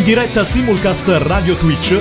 In 0.00 0.06
diretta 0.06 0.44
simulcast 0.44 1.06
Radio 1.24 1.54
Twitch, 1.56 1.94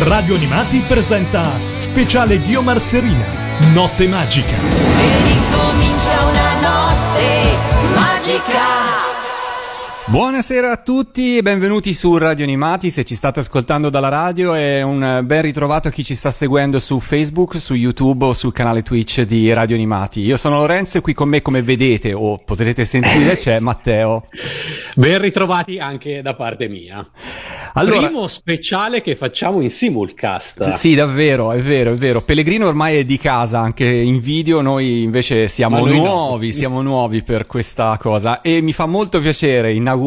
Radio 0.00 0.34
Animati 0.34 0.84
presenta 0.86 1.50
speciale 1.76 2.38
Ghiomar 2.38 2.78
Serina, 2.78 3.24
Notte 3.72 4.06
Magica. 4.06 4.56
E 4.56 5.22
ricomincia 5.24 6.20
una 6.20 6.60
notte 6.60 7.56
magica. 7.94 8.99
Buonasera 10.10 10.72
a 10.72 10.76
tutti 10.76 11.36
e 11.36 11.42
benvenuti 11.42 11.94
su 11.94 12.18
Radio 12.18 12.42
Animati, 12.42 12.90
se 12.90 13.04
ci 13.04 13.14
state 13.14 13.38
ascoltando 13.38 13.90
dalla 13.90 14.08
radio 14.08 14.56
e 14.56 14.82
un 14.82 15.22
ben 15.24 15.42
ritrovato 15.42 15.86
a 15.86 15.92
chi 15.92 16.02
ci 16.02 16.16
sta 16.16 16.32
seguendo 16.32 16.80
su 16.80 16.98
Facebook, 16.98 17.60
su 17.60 17.74
YouTube 17.74 18.24
o 18.24 18.34
sul 18.34 18.52
canale 18.52 18.82
Twitch 18.82 19.20
di 19.20 19.52
Radio 19.52 19.76
Animati. 19.76 20.22
Io 20.22 20.36
sono 20.36 20.58
Lorenzo 20.58 20.98
e 20.98 21.00
qui 21.00 21.14
con 21.14 21.28
me 21.28 21.42
come 21.42 21.62
vedete 21.62 22.12
o 22.12 22.38
potrete 22.38 22.84
sentire 22.84 23.36
c'è 23.36 23.60
Matteo. 23.62 24.26
Ben 24.96 25.20
ritrovati 25.20 25.78
anche 25.78 26.22
da 26.22 26.34
parte 26.34 26.66
mia. 26.66 27.08
Allora, 27.74 28.08
Primo 28.08 28.26
speciale 28.26 29.02
che 29.02 29.14
facciamo 29.14 29.60
in 29.60 29.70
simulcast. 29.70 30.70
Sì, 30.70 30.96
davvero, 30.96 31.52
è 31.52 31.60
vero, 31.60 31.92
è 31.92 31.96
vero. 31.96 32.22
Pellegrino 32.22 32.66
ormai 32.66 32.96
è 32.96 33.04
di 33.04 33.16
casa 33.16 33.60
anche 33.60 33.86
in 33.86 34.18
video, 34.18 34.60
noi 34.60 35.04
invece 35.04 35.46
siamo 35.46 35.86
nuovi, 35.86 36.48
no. 36.48 36.52
siamo 36.52 36.82
nuovi 36.82 37.22
per 37.22 37.46
questa 37.46 37.96
cosa 38.00 38.40
e 38.40 38.60
mi 38.60 38.72
fa 38.72 38.86
molto 38.86 39.20
piacere 39.20 39.72
inaugurare 39.72 39.98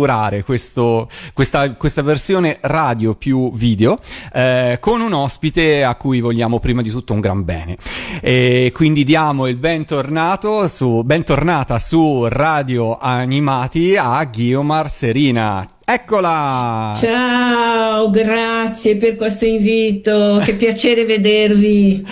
questo, 0.43 1.07
questa, 1.33 1.73
questa, 1.75 2.01
versione 2.01 2.57
radio 2.61 3.15
più 3.15 3.51
video 3.53 3.97
eh, 4.33 4.77
con 4.79 5.01
un 5.01 5.13
ospite 5.13 5.83
a 5.83 5.95
cui 5.95 6.19
vogliamo 6.19 6.59
prima 6.59 6.81
di 6.81 6.89
tutto 6.89 7.13
un 7.13 7.19
gran 7.19 7.43
bene. 7.43 7.77
E 8.21 8.71
quindi 8.73 9.03
diamo 9.03 9.47
il 9.47 9.55
bentornato 9.55 10.67
su, 10.67 11.03
bentornata 11.03 11.79
su 11.79 12.25
Radio 12.27 12.97
Animati 12.97 13.95
a 13.95 14.23
Ghiomar 14.23 14.89
Serina. 14.89 15.72
Eccola! 15.85 16.93
Ciao, 16.95 18.09
grazie 18.09 18.95
per 18.95 19.17
questo 19.17 19.45
invito, 19.45 20.41
che 20.43 20.55
piacere 20.57 21.03
vedervi. 21.03 22.05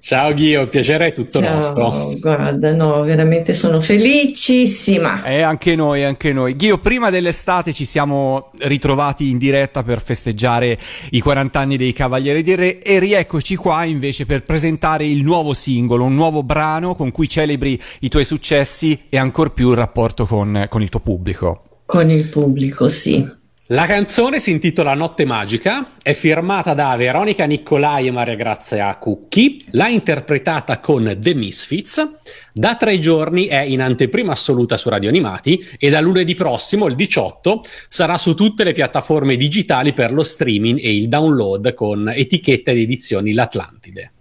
Ciao 0.00 0.32
Ghio, 0.32 0.68
piacere 0.68 1.08
è 1.08 1.12
tutto 1.12 1.42
Ciao, 1.42 1.56
nostro. 1.56 2.14
Guarda, 2.20 2.72
no, 2.72 3.02
veramente 3.02 3.52
sono 3.52 3.80
felicissima. 3.80 5.24
E 5.24 5.42
anche 5.42 5.74
noi, 5.74 6.04
anche 6.04 6.32
noi. 6.32 6.54
Ghio, 6.54 6.78
prima 6.78 7.10
dell'estate 7.10 7.72
ci 7.72 7.84
siamo 7.84 8.52
ritrovati 8.60 9.28
in 9.28 9.38
diretta 9.38 9.82
per 9.82 10.00
festeggiare 10.00 10.78
i 11.10 11.20
40 11.20 11.58
anni 11.58 11.76
dei 11.76 11.92
Cavalieri 11.92 12.44
di 12.44 12.54
Re 12.54 12.78
e 12.78 13.00
rieccoci 13.00 13.56
qua 13.56 13.82
invece 13.84 14.24
per 14.24 14.44
presentare 14.44 15.04
il 15.04 15.24
nuovo 15.24 15.52
singolo, 15.52 16.04
un 16.04 16.14
nuovo 16.14 16.44
brano 16.44 16.94
con 16.94 17.10
cui 17.10 17.28
celebri 17.28 17.78
i 18.00 18.08
tuoi 18.08 18.24
successi 18.24 19.06
e 19.08 19.18
ancor 19.18 19.52
più 19.52 19.70
il 19.70 19.76
rapporto 19.76 20.26
con, 20.26 20.66
con 20.70 20.80
il 20.80 20.88
tuo 20.88 21.00
pubblico. 21.00 21.62
Con 21.88 22.10
il 22.10 22.28
pubblico, 22.28 22.90
sì. 22.90 23.26
La 23.68 23.86
canzone 23.86 24.40
si 24.40 24.50
intitola 24.50 24.92
Notte 24.92 25.24
Magica, 25.24 25.92
è 26.02 26.12
firmata 26.12 26.74
da 26.74 26.94
Veronica 26.96 27.46
Nicolai 27.46 28.06
e 28.06 28.10
Maria 28.10 28.34
Grazia 28.34 28.94
Cucchi, 28.96 29.64
l'ha 29.70 29.88
interpretata 29.88 30.80
con 30.80 31.16
The 31.18 31.32
Misfits, 31.32 32.06
da 32.52 32.76
tre 32.76 32.98
giorni 32.98 33.46
è 33.46 33.60
in 33.60 33.80
anteprima 33.80 34.32
assoluta 34.32 34.76
su 34.76 34.90
Radio 34.90 35.08
Animati 35.08 35.66
e 35.78 35.88
da 35.88 36.00
lunedì 36.00 36.34
prossimo, 36.34 36.88
il 36.88 36.94
18, 36.94 37.64
sarà 37.88 38.18
su 38.18 38.34
tutte 38.34 38.64
le 38.64 38.72
piattaforme 38.72 39.36
digitali 39.36 39.94
per 39.94 40.12
lo 40.12 40.24
streaming 40.24 40.78
e 40.82 40.94
il 40.94 41.08
download 41.08 41.72
con 41.72 42.12
etichetta 42.14 42.70
di 42.72 42.82
edizioni 42.82 43.32
L'Atlantide. 43.32 44.12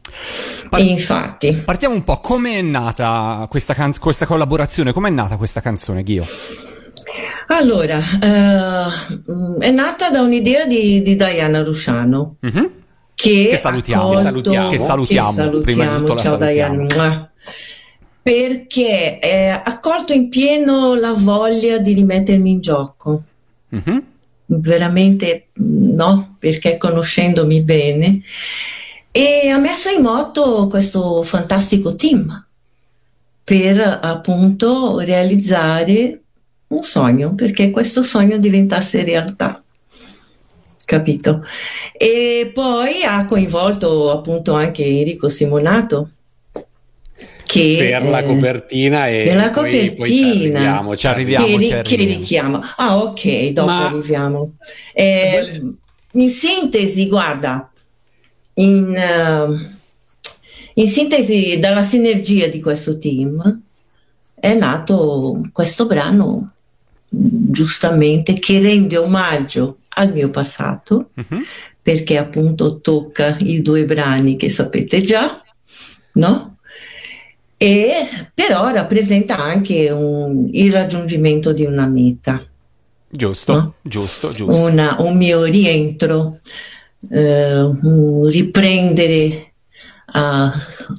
Par- 0.70 0.80
Infatti. 0.80 1.52
Partiamo 1.66 1.96
un 1.96 2.06
po', 2.06 2.22
come 2.22 2.60
è 2.60 2.62
nata 2.62 3.46
questa, 3.50 3.74
can- 3.74 4.00
questa 4.00 4.26
collaborazione, 4.26 4.94
come 4.94 5.10
è 5.10 5.12
nata 5.12 5.36
questa 5.36 5.60
canzone, 5.60 6.04
Ghio? 6.04 6.26
Allora, 7.48 7.98
uh, 7.98 9.58
è 9.60 9.72
nata 9.72 10.10
da 10.10 10.22
un'idea 10.22 10.66
di, 10.66 11.02
di 11.02 11.16
Diana 11.16 11.64
Rusciano. 11.64 12.36
Mm-hmm. 12.46 12.66
Che, 13.14 13.48
che, 13.50 13.58
salutiamo, 13.58 14.04
accolto, 14.04 14.22
salutiamo, 14.22 14.70
che 14.70 14.78
salutiamo, 14.78 15.28
che 15.30 15.34
salutiamo, 15.34 15.62
prima 15.62 15.86
di 15.86 15.98
tutto 15.98 16.16
ciao 16.18 16.38
salutiamo. 16.38 16.86
Diana. 16.86 17.32
Perché 18.22 19.20
ha 19.22 19.64
accolto 19.64 20.14
in 20.14 20.30
pieno 20.30 20.94
la 20.96 21.14
voglia 21.14 21.78
di 21.78 21.94
rimettermi 21.94 22.52
in 22.52 22.60
gioco. 22.60 23.22
Mm-hmm. 23.74 23.98
Veramente 24.46 25.48
no, 25.54 26.36
perché 26.38 26.78
conoscendomi 26.78 27.62
bene. 27.62 28.22
E 29.10 29.50
ha 29.50 29.58
messo 29.58 29.90
in 29.90 30.04
moto 30.04 30.68
questo 30.68 31.24
fantastico 31.24 31.96
team 31.96 32.46
per 33.44 34.00
appunto 34.02 35.00
realizzare 35.00 36.22
un 36.68 36.84
sogno, 36.84 37.34
perché 37.36 37.72
questo 37.72 38.02
sogno 38.02 38.38
diventasse 38.38 39.04
realtà. 39.04 39.62
Capito? 40.88 41.44
E 41.92 42.50
poi 42.54 43.04
ha 43.04 43.26
coinvolto 43.26 44.10
appunto 44.10 44.54
anche 44.54 44.86
Enrico 44.86 45.28
Simonato. 45.28 46.12
Che, 47.44 47.76
per 47.78 48.04
la 48.04 48.24
copertina 48.24 49.08
e 49.08 49.24
per 49.26 49.36
la 49.38 49.50
copertina 49.50 49.96
poi, 49.96 50.08
ci 50.10 50.24
arriviamo, 50.24 50.96
ci 50.96 51.08
arriviamo, 51.08 51.46
che, 51.46 51.52
ci 51.64 51.74
arriviamo. 51.74 51.84
che 51.84 51.96
richiama 51.96 52.74
ah 52.76 52.98
ok 52.98 53.48
dopo 53.48 53.68
Ma... 53.68 53.86
arriviamo 53.88 54.54
eh, 54.94 55.62
in 56.12 56.30
sintesi 56.30 57.08
guarda 57.08 57.72
in, 58.56 58.94
uh, 58.94 59.58
in 60.74 60.88
sintesi 60.88 61.58
dalla 61.58 61.84
sinergia 61.84 62.48
di 62.48 62.62
questo 62.62 62.98
team 62.98 63.62
è 64.36 64.54
nato 64.54 65.42
questo 65.54 65.86
brano 65.86 66.52
giustamente 67.10 68.34
che 68.40 68.60
rende 68.60 68.98
omaggio 68.98 69.78
al 69.90 70.12
mio 70.12 70.30
passato 70.30 71.10
uh-huh. 71.16 71.42
perché 71.82 72.18
appunto 72.18 72.80
tocca 72.80 73.38
i 73.40 73.62
due 73.62 73.86
brani 73.86 74.36
che 74.36 74.50
sapete 74.50 75.02
già, 75.02 75.42
no? 76.14 76.58
E 77.60 77.92
però 78.34 78.70
rappresenta 78.70 79.38
anche 79.38 79.90
un, 79.90 80.48
il 80.52 80.72
raggiungimento 80.72 81.54
di 81.54 81.66
una 81.66 81.88
meta. 81.88 82.46
Giusto, 83.10 83.54
no? 83.54 83.74
giusto, 83.82 84.30
giusto. 84.30 84.66
Una, 84.66 84.98
un 85.00 85.18
mio 85.18 85.44
rientro, 85.44 86.40
eh, 87.10 87.62
un 87.62 88.28
riprendere 88.28 89.54
a 90.12 90.54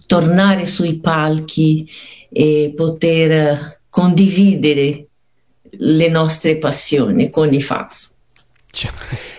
tornare 0.07 0.67
sui 0.67 0.99
palchi 0.99 1.89
e 2.29 2.73
poter 2.75 3.83
condividere 3.89 5.08
le 5.79 6.09
nostre 6.09 6.57
passioni 6.59 7.31
con 7.31 7.53
i 7.53 7.61
fans. 7.61 8.15
Cioè. 8.71 8.91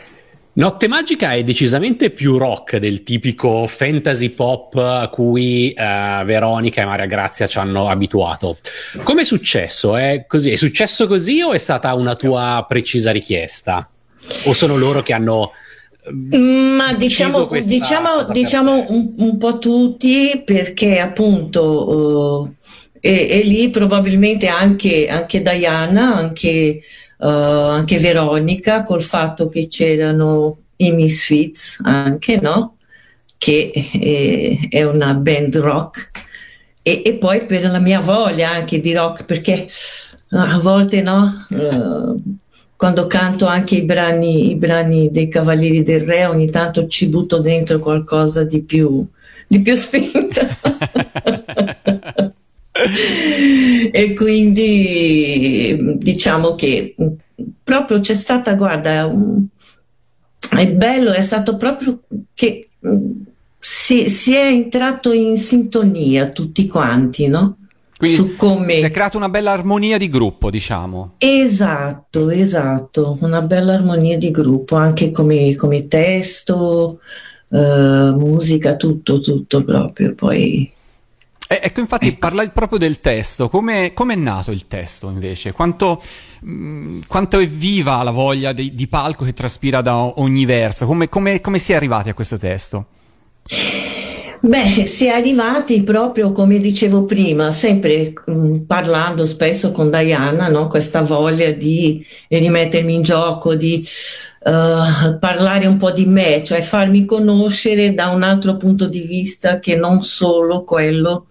Notte 0.59 0.89
Magica 0.89 1.33
è 1.33 1.44
decisamente 1.45 2.09
più 2.09 2.38
rock 2.38 2.77
del 2.77 3.03
tipico 3.03 3.66
fantasy 3.66 4.29
pop 4.29 4.75
a 4.75 5.07
cui 5.07 5.73
uh, 5.73 6.25
Veronica 6.25 6.81
e 6.81 6.85
Maria 6.85 7.05
Grazia 7.05 7.47
ci 7.47 7.57
hanno 7.59 7.88
abituato. 7.88 8.57
Come 9.03 9.22
è 9.22 9.25
successo? 9.25 9.95
È, 9.95 10.25
così? 10.27 10.51
è 10.51 10.57
successo 10.57 11.07
così 11.07 11.39
o 11.39 11.53
è 11.53 11.57
stata 11.57 11.94
una 11.94 12.13
tua 12.13 12.66
precisa 12.67 13.11
richiesta? 13.11 13.89
O 14.45 14.53
sono 14.53 14.75
loro 14.75 15.01
che 15.01 15.13
hanno... 15.13 15.51
Mm, 16.11 16.75
ma 16.75 16.94
diciamo, 16.94 17.45
diciamo, 17.45 18.27
diciamo 18.29 18.85
un, 18.89 19.13
un, 19.16 19.38
po' 19.38 19.59
tutti 19.59 20.41
perché 20.44 21.00
appunto 21.00 21.89
uh, 21.89 22.56
e, 22.99 23.27
e 23.29 23.41
lì 23.43 23.69
probabilmente 23.69 24.47
anche, 24.47 25.07
anche 25.07 25.41
Diana, 25.41 26.15
anche, 26.15 26.81
uh, 27.17 27.25
anche, 27.27 27.97
Veronica, 27.99 28.83
col 28.83 29.03
fatto 29.03 29.49
che 29.49 29.67
c'erano 29.67 30.57
i 30.77 30.91
Misfits 30.91 31.79
anche, 31.83 32.39
no? 32.41 32.77
Che 33.38 33.71
è, 33.71 34.67
è 34.69 34.83
una 34.83 35.13
band 35.13 35.57
rock. 35.57 36.11
E, 36.81 37.01
e, 37.05 37.13
poi 37.15 37.45
per 37.45 37.69
la 37.69 37.79
mia 37.79 37.99
voglia 37.99 38.51
anche 38.51 38.79
di 38.79 38.93
rock, 38.93 39.25
perché 39.25 39.67
a 40.31 40.59
volte 40.59 41.01
no, 41.01 41.45
uh, 41.49 42.21
quando 42.75 43.07
canto 43.07 43.45
anche 43.45 43.75
i 43.75 43.83
brani, 43.83 44.51
i 44.51 44.56
brani, 44.56 45.12
dei 45.12 45.27
Cavalieri 45.27 45.83
del 45.83 46.01
Re, 46.01 46.25
ogni 46.25 46.50
tanto 46.50 46.88
ci 46.88 47.07
butto 47.07 47.39
dentro 47.39 47.79
qualcosa 47.79 48.44
di 48.44 48.62
più, 48.63 49.06
di 49.47 49.62
più 49.62 49.75
spinto. 49.75 50.41
e 53.91 54.13
quindi 54.13 55.97
diciamo 55.97 56.55
che 56.55 56.95
proprio 57.63 57.99
c'è 57.99 58.15
stata, 58.15 58.53
guarda, 58.55 59.11
è 60.49 60.71
bello, 60.71 61.11
è 61.11 61.21
stato 61.21 61.57
proprio 61.57 62.01
che 62.33 62.69
si, 63.59 64.09
si 64.09 64.33
è 64.33 64.45
entrato 64.45 65.11
in 65.11 65.37
sintonia 65.37 66.29
tutti 66.29 66.67
quanti, 66.67 67.27
no? 67.27 67.57
Quindi 67.97 68.15
su 68.15 68.35
come... 68.35 68.75
si 68.75 68.83
è 68.83 68.91
creata 68.91 69.17
una 69.17 69.27
bella 69.27 69.51
armonia 69.51 69.97
di 69.97 70.07
gruppo, 70.07 70.49
diciamo. 70.49 71.15
Esatto, 71.17 72.29
esatto, 72.29 73.17
una 73.19 73.41
bella 73.41 73.73
armonia 73.73 74.17
di 74.17 74.31
gruppo, 74.31 74.77
anche 74.77 75.11
come, 75.11 75.53
come 75.55 75.85
testo, 75.87 76.99
uh, 77.49 77.57
musica, 77.57 78.77
tutto, 78.77 79.19
tutto 79.19 79.65
proprio. 79.65 80.15
Poi 80.15 80.71
Eh, 81.51 81.62
ecco, 81.63 81.80
infatti, 81.80 82.10
ecco. 82.10 82.19
parla 82.19 82.48
proprio 82.50 82.78
del 82.78 83.00
testo. 83.00 83.50
Come 83.50 83.92
è 83.92 84.16
nato 84.16 84.51
il 84.51 84.68
testo 84.68 85.10
invece? 85.10 85.51
Quanto, 85.51 86.00
mh, 86.42 86.51
mm, 86.51 87.00
quanto, 87.07 87.40
è 87.40 87.48
viva 87.48 88.04
la 88.04 88.12
voglia 88.12 88.54
di, 88.54 88.75
di, 88.75 88.88
palco 88.88 89.25
che 89.25 89.34
traspira 89.34 89.81
da 89.81 89.96
ogni 90.19 90.46
verso? 90.46 90.86
Come, 90.86 91.10
come, 91.10 91.42
come 91.42 91.57
si 91.57 91.72
è 91.72 91.75
arrivati 91.75 92.10
a 92.10 92.13
questo 92.13 92.38
testo? 92.38 92.86
Beh, 94.41 94.86
si 94.86 95.06
è 95.06 95.09
arrivati 95.09 95.83
proprio 95.83 96.31
come 96.31 96.59
dicevo 96.59 97.03
prima, 97.03 97.51
sempre 97.51 98.13
mh, 98.25 98.31
mm, 98.31 98.56
parlando 98.59 99.25
spesso 99.25 99.71
con 99.71 99.89
Diana, 99.89 100.47
no? 100.47 100.68
questa 100.68 101.01
voglia 101.01 101.51
di 101.51 102.06
rimettermi 102.30 102.94
in 102.94 103.01
gioco, 103.01 103.56
di 103.56 103.86
uh, 104.45 105.18
parlare 105.19 105.65
un 105.65 105.75
po' 105.75 105.91
di 105.91 106.06
me, 106.06 106.41
cioè 106.44 106.62
farmi 106.62 107.03
conoscere 107.03 107.94
da 107.94 108.07
un 108.09 108.24
altro 108.24 108.56
punto 108.56 108.88
di 108.88 109.01
vista 109.01 109.59
che 109.59 109.75
non 109.75 110.01
solo 110.01 110.63
quello 110.63 111.27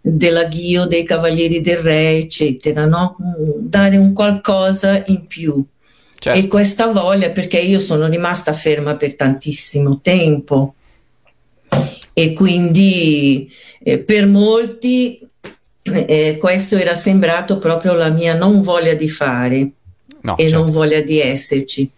della 0.00 0.44
Ghio, 0.44 0.86
dei 0.86 1.02
Cavalieri 1.02 1.60
del 1.60 1.78
Re, 1.78 2.16
eccetera, 2.16 2.86
no? 2.86 3.16
Mm, 3.20 3.50
dare 3.58 3.96
un 3.96 4.12
qualcosa 4.12 5.02
in 5.06 5.26
più. 5.26 5.64
Certo. 6.16 6.38
E 6.38 6.46
questa 6.46 6.86
voglia, 6.86 7.30
perché 7.30 7.58
io 7.58 7.80
sono 7.80 8.06
rimasta 8.06 8.52
ferma 8.52 8.94
per 8.94 9.16
tantissimo 9.16 9.98
tempo 10.00 10.74
e 12.12 12.32
quindi 12.32 13.50
eh, 13.82 13.98
per 13.98 14.26
molti 14.26 15.20
eh, 15.82 16.36
questo 16.38 16.76
era 16.76 16.94
sembrato 16.94 17.58
proprio 17.58 17.94
la 17.94 18.08
mia 18.08 18.34
non 18.34 18.62
voglia 18.62 18.94
di 18.94 19.08
fare 19.08 19.70
no, 20.20 20.36
e 20.36 20.48
certo. 20.48 20.62
non 20.62 20.70
voglia 20.70 21.00
di 21.00 21.20
esserci, 21.20 21.90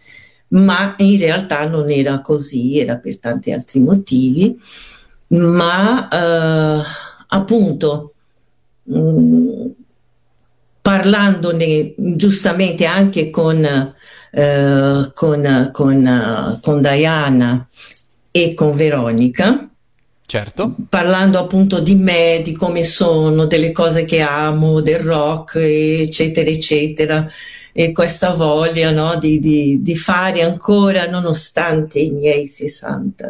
ma 0.49 0.95
in 0.99 1.19
realtà 1.19 1.67
non 1.67 1.91
era 1.91 2.21
così, 2.21 2.79
era 2.79 2.97
per 2.97 3.19
tanti 3.19 3.53
altri 3.53 3.81
motivi, 3.81 4.59
ma 5.29 6.09
eh, 6.09 6.83
appunto 7.29 8.13
mh, 8.85 8.99
mm, 8.99 9.67
parlandone 10.81 11.95
giustamente 11.97 12.85
anche 12.85 13.31
con, 13.31 13.65
eh, 14.31 15.11
con, 15.15 15.71
con, 15.73 16.59
con 16.63 16.81
Diana 16.81 17.69
e 18.31 18.55
con 18.55 18.73
Veronica, 18.73 19.69
Certo. 20.27 20.75
Parlando 20.89 21.39
appunto 21.39 21.81
di 21.81 21.95
me, 21.95 22.41
di 22.43 22.53
come 22.53 22.83
sono, 22.83 23.47
delle 23.47 23.73
cose 23.73 24.05
che 24.05 24.21
amo, 24.21 24.81
del 24.81 24.99
rock, 24.99 25.57
eccetera, 25.57 26.49
eccetera 26.49 27.29
e 27.77 27.91
questa 27.91 28.31
voglia 28.31 28.93
no, 28.93 29.17
di, 29.17 29.41
di, 29.41 29.83
di, 29.83 29.97
fare 29.97 30.43
ancora 30.43 31.09
nonostante 31.09 31.99
i 31.99 32.11
miei 32.11 32.47
60 32.47 33.29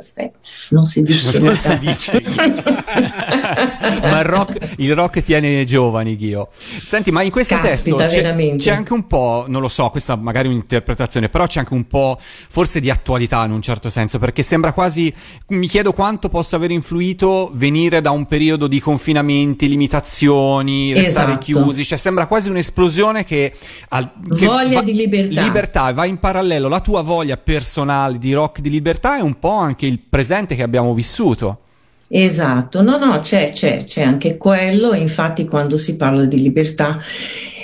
non 0.69 0.85
si 0.85 1.03
dice 1.03 1.39
non 1.39 1.57
si 1.57 1.79
dice 1.79 2.23
ma 4.03 4.19
il 4.19 4.25
rock, 4.25 4.75
il 4.77 4.95
rock, 4.95 5.23
tiene 5.23 5.61
i 5.61 5.65
giovani 5.65 6.15
Ghio. 6.17 6.51
Senti 6.53 7.11
ma 7.11 7.23
in 7.23 7.31
questo 7.31 7.55
Caspita, 7.55 7.97
testo 7.97 8.21
c'è, 8.21 8.57
c'è, 8.57 8.73
anche 8.73 8.93
un 8.93 9.07
po' 9.07 9.47
non 9.49 9.63
lo 9.63 9.69
so 9.69 9.89
questa 9.89 10.15
magari 10.15 10.49
è 10.49 10.51
un'interpretazione 10.51 11.31
però 11.31 11.47
c'è 11.47 11.61
anche 11.61 11.73
un 11.73 11.87
po' 11.87 12.19
forse 12.21 12.81
di 12.81 12.91
attualità 12.91 13.47
in 13.47 13.53
un 13.53 13.63
certo 13.63 13.89
senso 13.89 14.19
perché 14.19 14.43
sembra 14.43 14.75
quasi 14.75 15.11
mi 15.49 15.69
chiedo 15.69 15.95
quanto 15.95 16.29
possa 16.29 16.57
aver 16.57 16.71
influito 16.71 17.51
venire 17.55 18.03
da 18.03 18.11
un 18.11 18.27
periodo 18.27 18.67
di 18.67 18.79
confinamenti 18.79 19.71
limitazioni 19.71 20.93
restare 20.93 21.31
esatto. 21.31 21.45
chiusi 21.45 21.83
cioè 21.83 21.97
sembra 21.97 22.27
quasi 22.27 22.51
un'esplosione 22.51 23.25
che 23.25 23.55
al, 23.89 24.13
voglia 24.35 24.83
di 24.83 24.95
libertà. 24.95 25.43
Libertà, 25.43 25.93
va 25.93 26.05
in 26.05 26.19
parallelo 26.19 26.69
la 26.69 26.81
tua 26.81 27.03
voglia 27.03 27.37
personale 27.37 28.19
di 28.19 28.33
rock 28.33 28.61
di 28.61 28.71
libertà 28.71 29.19
e 29.19 29.23
un 29.23 29.39
po' 29.39 29.55
anche 29.55 29.87
il 29.87 30.01
presente 30.01 30.55
che 30.55 30.63
abbiamo 30.63 30.95
vissuto. 30.95 31.61
Esatto, 32.09 32.83
no, 32.83 32.97
no, 32.97 33.21
c'è, 33.21 33.51
c'è, 33.53 33.85
c'è 33.85 34.03
anche 34.03 34.37
quello, 34.37 34.95
infatti 34.95 35.47
quando 35.47 35.77
si 35.77 35.97
parla 35.97 36.25
di 36.25 36.41
libertà. 36.41 36.99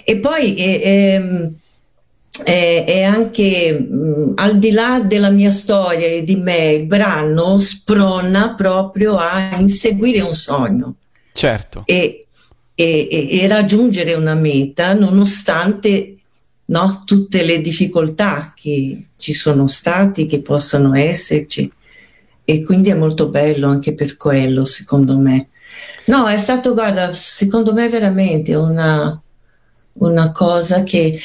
E 0.05 0.17
poi 0.17 0.55
è, 0.55 0.81
è, 0.81 1.51
è, 2.43 2.85
è 2.85 3.03
anche 3.03 3.79
mh, 3.79 4.33
al 4.37 4.59
di 4.59 4.71
là 4.71 5.01
della 5.01 5.31
mia 5.31 5.51
storia 5.51 6.07
e 6.07 6.23
di 6.25 6.37
me, 6.37 6.73
il 6.73 6.87
brano 6.87 7.59
sprona 7.59 8.55
proprio 8.55 9.19
a 9.19 9.57
inseguire 9.59 10.21
un 10.21 10.35
sogno. 10.35 10.95
Certo. 11.33 11.83
E, 11.87 12.27
e, 12.75 13.29
e, 13.41 13.47
raggiungere 13.47 14.15
una 14.15 14.35
meta 14.35 14.95
nonostante 14.95 16.17
no? 16.71 17.03
tutte 17.05 17.43
le 17.45 17.61
difficoltà 17.61 18.53
che 18.55 19.07
ci 19.17 19.33
sono 19.33 19.67
stati, 19.67 20.27
che 20.27 20.41
possono 20.41 20.95
esserci. 20.95 21.71
E 22.45 22.65
quindi 22.65 22.91
è 22.91 22.95
molto 22.95 23.29
bello 23.29 23.69
anche 23.69 23.95
per 23.95 24.17
quello, 24.17 24.65
secondo 24.65 25.17
me. 25.17 25.49
No, 26.07 26.27
è 26.27 26.37
stato, 26.37 26.73
guarda, 26.73 27.13
secondo 27.13 27.73
me 27.73 27.89
veramente 27.89 28.55
una, 28.55 29.21
una 29.95 30.33
cosa 30.33 30.83
che 30.83 31.17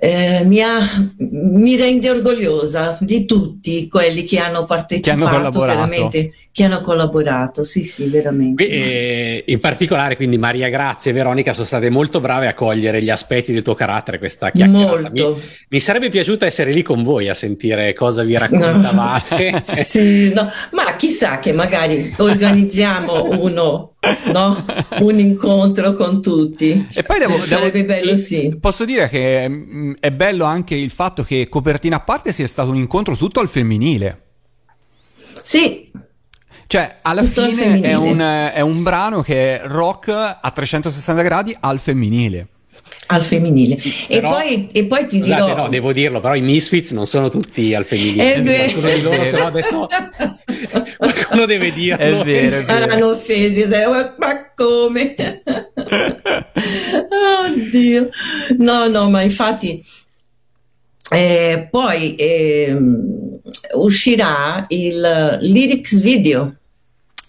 eh, 0.00 0.42
mi, 0.44 0.62
ha, 0.62 0.78
mi, 1.16 1.76
rende 1.76 2.10
orgogliosa 2.10 2.96
di 3.00 3.24
tutti 3.24 3.88
quelli 3.88 4.22
che 4.22 4.38
hanno 4.38 4.64
partecipato, 4.64 5.18
che 5.18 5.24
hanno 5.24 5.36
collaborato. 5.36 5.74
veramente, 5.74 6.32
che 6.52 6.64
hanno 6.64 6.80
collaborato, 6.80 7.64
sì 7.64 7.82
sì, 7.82 8.06
veramente. 8.06 8.68
E, 8.68 9.44
in 9.46 9.58
particolare 9.58 10.14
quindi 10.16 10.38
Maria 10.38 10.68
Grazia 10.68 11.10
e 11.10 11.14
Veronica 11.14 11.52
sono 11.52 11.66
state 11.66 11.90
molto 11.90 12.20
brave 12.20 12.46
a 12.46 12.54
cogliere 12.54 13.02
gli 13.02 13.10
aspetti 13.10 13.52
del 13.52 13.62
tuo 13.62 13.74
carattere, 13.74 14.18
questa 14.18 14.50
chiacchierata. 14.50 15.10
Mi, 15.10 15.34
mi, 15.68 15.80
sarebbe 15.80 16.10
piaciuto 16.10 16.44
essere 16.44 16.70
lì 16.70 16.82
con 16.82 17.02
voi 17.02 17.28
a 17.28 17.34
sentire 17.34 17.92
cosa 17.94 18.22
vi 18.22 18.36
raccontavate. 18.38 19.50
No. 19.50 19.62
sì, 19.84 20.32
no. 20.32 20.48
ma 20.72 20.96
chissà 20.96 21.40
che 21.40 21.52
magari 21.52 22.14
organizziamo 22.16 23.30
uno 23.42 23.94
no? 24.32 24.64
un 25.00 25.18
incontro 25.18 25.92
con 25.92 26.22
tutti. 26.22 26.86
E 26.94 27.02
poi 27.02 27.18
devo, 27.18 27.38
sarebbe 27.40 27.84
devo, 27.84 27.86
bello, 27.86 28.16
sì. 28.16 28.56
Posso 28.60 28.84
dire 28.84 29.08
che 29.08 29.48
mm, 29.48 29.92
è 30.00 30.10
bello 30.10 30.44
anche 30.44 30.74
il 30.74 30.90
fatto 30.90 31.22
che 31.22 31.48
copertina 31.48 31.96
a 31.96 32.00
parte 32.00 32.32
sia 32.32 32.46
stato 32.46 32.70
un 32.70 32.76
incontro 32.76 33.16
tutto 33.16 33.40
al 33.40 33.48
femminile. 33.48 34.22
Sì. 35.42 35.90
Cioè, 36.66 36.98
alla 37.00 37.22
tutto 37.22 37.48
fine 37.48 37.80
è 37.80 37.94
un, 37.94 38.18
è 38.18 38.60
un 38.60 38.82
brano 38.82 39.22
che 39.22 39.58
è 39.58 39.66
rock 39.66 40.08
a 40.08 40.50
360 40.50 41.22
gradi 41.22 41.56
al 41.58 41.78
femminile 41.78 42.48
al 43.10 43.22
femminile. 43.22 43.78
Sì, 43.78 43.92
e, 44.06 44.16
però, 44.16 44.32
poi, 44.32 44.68
e, 44.72 44.84
poi, 44.84 45.06
ti 45.06 45.18
scusate, 45.18 45.44
dirò... 45.44 45.56
no, 45.56 45.68
devo 45.68 45.92
dirlo, 45.92 46.20
però 46.20 46.34
i 46.34 46.40
Misfits 46.40 46.90
non 46.90 47.06
sono 47.06 47.28
tutti 47.28 47.74
al 47.74 47.84
femminile. 47.84 48.34
È 48.34 48.42
vero. 48.42 48.72
Qualcuno 48.72 48.94
di 48.94 49.00
loro, 49.02 49.24
se 49.24 49.38
no 49.38 49.46
adesso 49.46 49.88
qualcuno 50.98 51.46
deve 51.46 51.72
dirlo. 51.72 51.98
È 51.98 52.24
vero, 52.24 52.56
è 52.56 52.62
Saranno 52.62 53.10
offesi, 53.10 53.66
ma 53.66 54.52
come? 54.54 55.14
Oddio. 57.46 58.08
No, 58.58 58.88
no, 58.88 59.10
ma 59.10 59.22
infatti... 59.22 59.82
Eh, 61.10 61.68
poi 61.70 62.16
eh, 62.16 62.76
uscirà 63.76 64.66
il 64.68 65.38
lyrics 65.40 65.98
video 66.02 66.57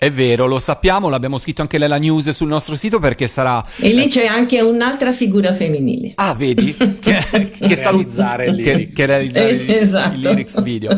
è 0.01 0.09
vero, 0.11 0.45
lo 0.45 0.59
sappiamo, 0.59 1.09
l'abbiamo 1.09 1.37
scritto 1.37 1.61
anche 1.61 1.77
nella 1.77 1.97
news 1.97 2.29
sul 2.29 2.47
nostro 2.47 2.77
sito 2.77 2.99
perché 2.99 3.27
sarà... 3.27 3.61
E 3.81 3.89
lì 3.89 4.07
c'è 4.07 4.25
anche 4.25 4.61
un'altra 4.61 5.11
figura 5.11 5.53
femminile. 5.53 6.13
Ah, 6.15 6.33
vedi? 6.33 6.73
che, 7.01 7.21
che 7.51 7.75
realizzare, 7.75 8.45
il 8.45 8.63
che, 8.63 8.91
che 8.93 9.05
realizzare 9.05 9.65
eh, 9.65 9.75
esatto. 9.75 10.15
il 10.15 10.21
lyrics 10.21 10.61
video. 10.61 10.97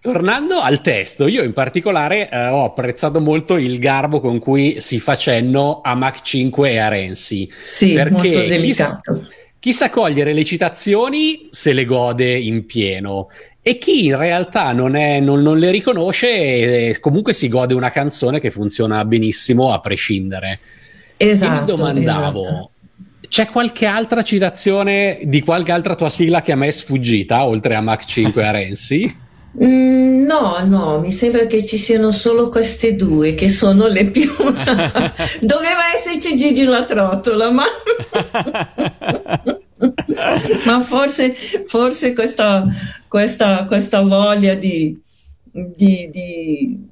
Tornando 0.00 0.60
al 0.60 0.80
testo, 0.80 1.26
io 1.26 1.42
in 1.42 1.52
particolare 1.52 2.30
eh, 2.30 2.46
ho 2.46 2.64
apprezzato 2.64 3.20
molto 3.20 3.58
il 3.58 3.78
garbo 3.78 4.18
con 4.18 4.38
cui 4.38 4.80
si 4.80 4.98
fa 4.98 5.14
cenno 5.18 5.82
a 5.84 5.94
Mach 5.94 6.22
5 6.22 6.70
e 6.70 6.78
a 6.78 6.88
Renzi. 6.88 7.52
Sì, 7.62 7.96
molto 8.08 8.46
delicato. 8.46 9.26
Chi, 9.26 9.34
chi 9.58 9.72
sa 9.74 9.90
cogliere 9.90 10.32
le 10.32 10.44
citazioni 10.46 11.48
se 11.50 11.74
le 11.74 11.84
gode 11.84 12.34
in 12.34 12.64
pieno 12.64 13.28
e 13.66 13.78
chi 13.78 14.04
in 14.04 14.18
realtà 14.18 14.72
non, 14.72 14.94
è, 14.94 15.20
non, 15.20 15.40
non 15.40 15.58
le 15.58 15.70
riconosce 15.70 16.98
comunque 17.00 17.32
si 17.32 17.48
gode 17.48 17.72
una 17.72 17.90
canzone 17.90 18.38
che 18.38 18.50
funziona 18.50 19.02
benissimo 19.06 19.72
a 19.72 19.80
prescindere. 19.80 20.58
Esatto. 21.16 21.56
E 21.56 21.60
mi 21.60 21.66
domandavo, 21.78 22.40
esatto. 22.42 22.70
c'è 23.26 23.46
qualche 23.46 23.86
altra 23.86 24.22
citazione 24.22 25.20
di 25.22 25.40
qualche 25.40 25.72
altra 25.72 25.94
tua 25.94 26.10
sigla 26.10 26.42
che 26.42 26.52
a 26.52 26.56
me 26.56 26.66
è 26.66 26.72
sfuggita, 26.72 27.46
oltre 27.46 27.74
a 27.74 27.80
Mach 27.80 28.04
5 28.04 28.42
e 28.42 28.44
a 28.44 28.50
Renzi? 28.50 29.22
Mm, 29.62 30.24
no, 30.24 30.64
no, 30.66 30.98
mi 30.98 31.12
sembra 31.12 31.46
che 31.46 31.64
ci 31.64 31.78
siano 31.78 32.10
solo 32.10 32.48
queste 32.48 32.96
due 32.96 33.36
che 33.36 33.48
sono 33.48 33.86
le 33.86 34.06
più. 34.06 34.28
Doveva 34.34 35.94
esserci 35.94 36.36
Gigi 36.36 36.64
la 36.64 36.82
trottola, 36.82 37.52
ma. 37.52 37.64
Ma 40.66 40.80
forse, 40.80 41.34
forse 41.66 42.12
questa, 42.12 42.66
questa, 43.08 43.64
questa 43.66 44.02
voglia 44.02 44.54
di, 44.54 45.00
di, 45.52 46.10
di, 46.10 46.88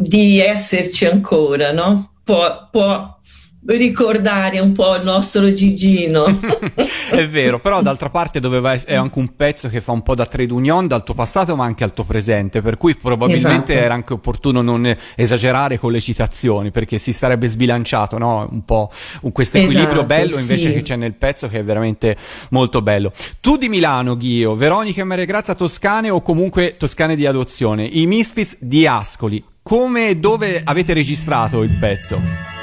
di, 0.00 0.40
esserci 0.40 1.06
ancora, 1.06 1.72
no? 1.72 2.12
Può, 2.24 2.68
può, 2.70 3.17
ricordare 3.66 4.60
un 4.60 4.72
po' 4.72 4.96
il 4.96 5.02
nostro 5.02 5.52
Gigino. 5.52 6.26
è 7.10 7.28
vero, 7.28 7.58
però 7.60 7.82
d'altra 7.82 8.08
parte 8.08 8.40
doveva 8.40 8.72
essere, 8.72 8.92
è 8.92 8.94
anche 8.96 9.18
un 9.18 9.34
pezzo 9.34 9.68
che 9.68 9.80
fa 9.80 9.92
un 9.92 10.02
po' 10.02 10.14
da 10.14 10.26
trade 10.26 10.52
union 10.52 10.86
dal 10.86 11.04
tuo 11.04 11.14
passato 11.14 11.56
ma 11.56 11.64
anche 11.64 11.84
al 11.84 11.92
tuo 11.92 12.04
presente, 12.04 12.62
per 12.62 12.76
cui 12.76 12.94
probabilmente 12.94 13.72
esatto. 13.72 13.84
era 13.84 13.94
anche 13.94 14.12
opportuno 14.12 14.62
non 14.62 14.94
esagerare 15.16 15.78
con 15.78 15.92
le 15.92 16.00
citazioni 16.00 16.70
perché 16.70 16.98
si 16.98 17.12
sarebbe 17.12 17.48
sbilanciato 17.48 18.16
no? 18.18 18.48
un 18.50 18.64
po' 18.64 18.90
questo 19.32 19.58
equilibrio 19.58 19.90
esatto, 19.90 20.06
bello 20.06 20.38
invece 20.38 20.68
sì. 20.68 20.72
che 20.72 20.82
c'è 20.82 20.96
nel 20.96 21.14
pezzo 21.14 21.48
che 21.48 21.58
è 21.58 21.64
veramente 21.64 22.16
molto 22.50 22.80
bello. 22.80 23.12
Tu 23.40 23.56
di 23.56 23.68
Milano, 23.68 24.16
Ghio, 24.16 24.54
Veronica 24.54 25.00
e 25.00 25.04
Maria 25.04 25.24
Grazia 25.24 25.54
toscane 25.54 26.10
o 26.10 26.22
comunque 26.22 26.76
toscane 26.78 27.16
di 27.16 27.26
adozione, 27.26 27.84
i 27.84 28.06
Misfits 28.06 28.56
di 28.60 28.86
Ascoli, 28.86 29.44
come 29.62 30.08
e 30.08 30.16
dove 30.16 30.62
avete 30.64 30.94
registrato 30.94 31.62
il 31.62 31.76
pezzo? 31.76 32.57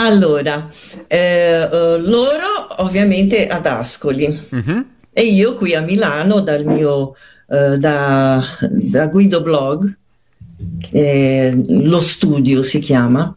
Allora, 0.00 0.70
eh, 1.08 1.64
uh, 1.64 2.00
loro 2.00 2.46
ovviamente 2.76 3.48
ad 3.48 3.66
Ascoli 3.66 4.26
uh-huh. 4.48 4.84
e 5.12 5.22
io 5.24 5.56
qui 5.56 5.74
a 5.74 5.80
Milano 5.80 6.40
dal 6.40 6.64
mio 6.64 7.14
uh, 7.46 7.76
da, 7.76 8.44
da, 8.60 9.06
Guido 9.08 9.42
Blog, 9.42 9.98
eh, 10.92 11.52
lo 11.66 12.00
studio 12.00 12.62
si 12.62 12.78
chiama, 12.78 13.36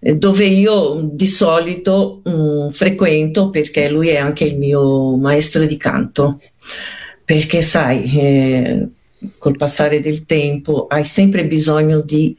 dove 0.00 0.46
io 0.46 1.08
di 1.12 1.28
solito 1.28 2.22
um, 2.24 2.70
frequento 2.70 3.50
perché 3.50 3.88
lui 3.88 4.08
è 4.08 4.16
anche 4.16 4.44
il 4.44 4.58
mio 4.58 5.16
maestro 5.16 5.64
di 5.64 5.76
canto. 5.76 6.40
Perché 7.24 7.62
sai, 7.62 8.18
eh, 8.18 8.88
col 9.38 9.56
passare 9.56 10.00
del 10.00 10.26
tempo 10.26 10.88
hai 10.88 11.04
sempre 11.04 11.46
bisogno 11.46 12.00
di 12.00 12.36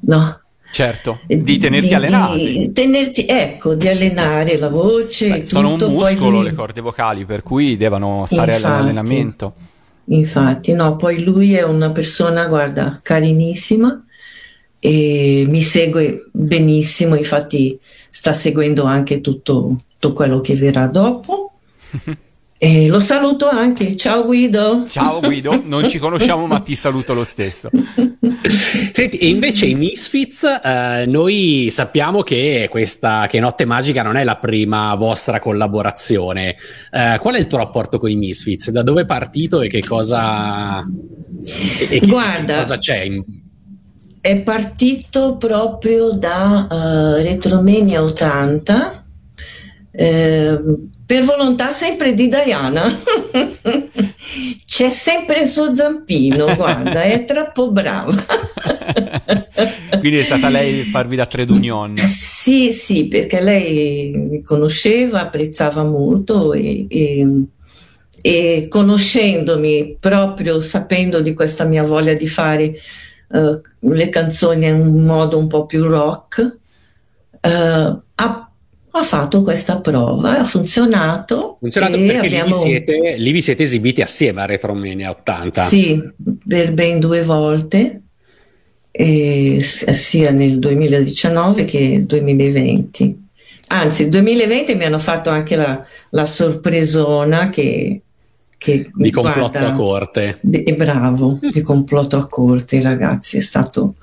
no, 0.00 0.40
Certo, 0.78 1.18
di 1.26 1.58
tenerti 1.58 1.88
di, 1.88 1.94
allenato. 1.94 2.34
Di 2.36 2.70
tenerti, 2.72 3.26
ecco, 3.26 3.74
di 3.74 3.88
allenare 3.88 4.56
la 4.58 4.68
voce. 4.68 5.28
Beh, 5.28 5.44
sono 5.44 5.72
un 5.72 5.80
muscolo 5.80 6.40
le 6.40 6.54
corde 6.54 6.80
vocali, 6.80 7.24
per 7.24 7.42
cui 7.42 7.76
devono 7.76 8.24
stare 8.26 8.52
infatti, 8.52 8.72
all'allenamento. 8.72 9.54
Infatti, 10.04 10.72
no, 10.74 10.94
poi 10.94 11.24
lui 11.24 11.54
è 11.54 11.64
una 11.64 11.90
persona, 11.90 12.46
guarda, 12.46 13.00
carinissima 13.02 14.04
e 14.78 15.46
mi 15.48 15.62
segue 15.62 16.28
benissimo, 16.30 17.16
infatti 17.16 17.76
sta 18.08 18.32
seguendo 18.32 18.84
anche 18.84 19.20
tutto, 19.20 19.82
tutto 19.98 20.12
quello 20.12 20.38
che 20.38 20.54
verrà 20.54 20.86
dopo. 20.86 21.54
E 22.60 22.88
lo 22.88 22.98
saluto 22.98 23.48
anche. 23.48 23.94
Ciao 23.94 24.24
Guido. 24.24 24.84
Ciao 24.88 25.20
Guido, 25.20 25.62
non 25.64 25.88
ci 25.88 26.00
conosciamo 26.00 26.48
ma 26.48 26.58
ti 26.58 26.74
saluto 26.74 27.14
lo 27.14 27.22
stesso. 27.22 27.70
Senti, 28.92 29.16
e 29.18 29.28
invece 29.28 29.66
i 29.66 29.76
Misfits, 29.76 30.42
eh, 30.42 31.04
noi 31.06 31.68
sappiamo 31.70 32.22
che 32.22 32.66
questa 32.68 33.28
che 33.28 33.38
Notte 33.38 33.64
Magica 33.64 34.02
non 34.02 34.16
è 34.16 34.24
la 34.24 34.38
prima 34.38 34.92
vostra 34.96 35.38
collaborazione. 35.38 36.56
Eh, 36.90 37.18
qual 37.20 37.36
è 37.36 37.38
il 37.38 37.46
tuo 37.46 37.58
rapporto 37.58 38.00
con 38.00 38.10
i 38.10 38.16
Misfits? 38.16 38.70
Da 38.70 38.82
dove 38.82 39.02
è 39.02 39.06
partito 39.06 39.60
e 39.60 39.68
che 39.68 39.84
cosa, 39.86 40.80
e, 40.80 41.96
e 41.96 42.00
Guarda, 42.00 42.54
che 42.54 42.60
cosa 42.60 42.78
c'è? 42.78 43.02
In... 43.02 43.22
È 44.20 44.36
partito 44.40 45.36
proprio 45.36 46.10
da 46.10 46.66
uh, 46.68 47.22
Retromania 47.22 48.02
80. 48.02 49.06
Eh, 49.92 50.60
per 51.08 51.24
volontà 51.24 51.70
sempre 51.70 52.12
di 52.12 52.28
Diana. 52.28 53.00
C'è 54.66 54.90
sempre 54.90 55.40
il 55.40 55.48
suo 55.48 55.74
zampino, 55.74 56.54
guarda, 56.54 57.00
è 57.00 57.24
troppo 57.24 57.70
brava. 57.70 58.12
Quindi 60.00 60.18
è 60.18 60.22
stata 60.22 60.50
lei 60.50 60.82
farvi 60.82 61.16
da 61.16 61.24
trade 61.24 61.50
union? 61.50 61.96
Sì, 62.04 62.72
sì, 62.72 63.06
perché 63.06 63.40
lei 63.40 64.10
mi 64.10 64.42
conosceva, 64.42 65.22
apprezzava 65.22 65.82
molto 65.82 66.52
e, 66.52 66.84
e, 66.90 67.26
e 68.20 68.66
conoscendomi, 68.68 69.96
proprio 69.98 70.60
sapendo 70.60 71.22
di 71.22 71.32
questa 71.32 71.64
mia 71.64 71.84
voglia 71.84 72.12
di 72.12 72.26
fare 72.26 72.74
uh, 73.28 73.58
le 73.78 74.08
canzoni 74.10 74.66
in 74.66 74.74
un 74.74 75.04
modo 75.04 75.38
un 75.38 75.46
po' 75.46 75.64
più 75.64 75.84
rock, 75.84 76.58
uh, 77.40 77.48
ha 77.48 78.47
ha 78.98 79.02
fatto 79.02 79.42
questa 79.42 79.80
prova, 79.80 80.38
ha 80.40 80.44
funzionato. 80.44 81.56
Funzionato 81.60 81.96
perché 81.96 82.18
abbiamo... 82.18 82.46
lì, 82.46 82.52
vi 82.52 82.58
siete, 82.58 83.16
lì, 83.16 83.32
vi 83.32 83.42
siete, 83.42 83.62
esibiti 83.62 84.02
assieme 84.02 84.42
a 84.42 84.46
Retromania 84.46 85.10
80. 85.10 85.64
Sì, 85.64 86.02
per 86.46 86.72
ben 86.72 87.00
due 87.00 87.22
volte, 87.22 88.02
sia 88.90 90.30
nel 90.30 90.58
2019 90.58 91.64
che 91.64 91.88
nel 91.88 92.04
2020. 92.04 93.26
Anzi, 93.68 94.02
nel 94.02 94.10
2020 94.12 94.74
mi 94.76 94.84
hanno 94.84 94.98
fatto 94.98 95.30
anche 95.30 95.56
la, 95.56 95.84
la 96.10 96.26
sorpresona 96.26 97.50
che, 97.50 98.02
che 98.56 98.90
di 98.92 99.10
complotto 99.10 99.50
guarda, 99.50 99.68
a 99.68 99.74
corte. 99.74 100.38
Di, 100.40 100.74
bravo, 100.74 101.38
di 101.40 101.60
complotto 101.60 102.16
a 102.16 102.26
corte, 102.26 102.80
ragazzi, 102.80 103.36
è 103.36 103.40
stato 103.40 103.94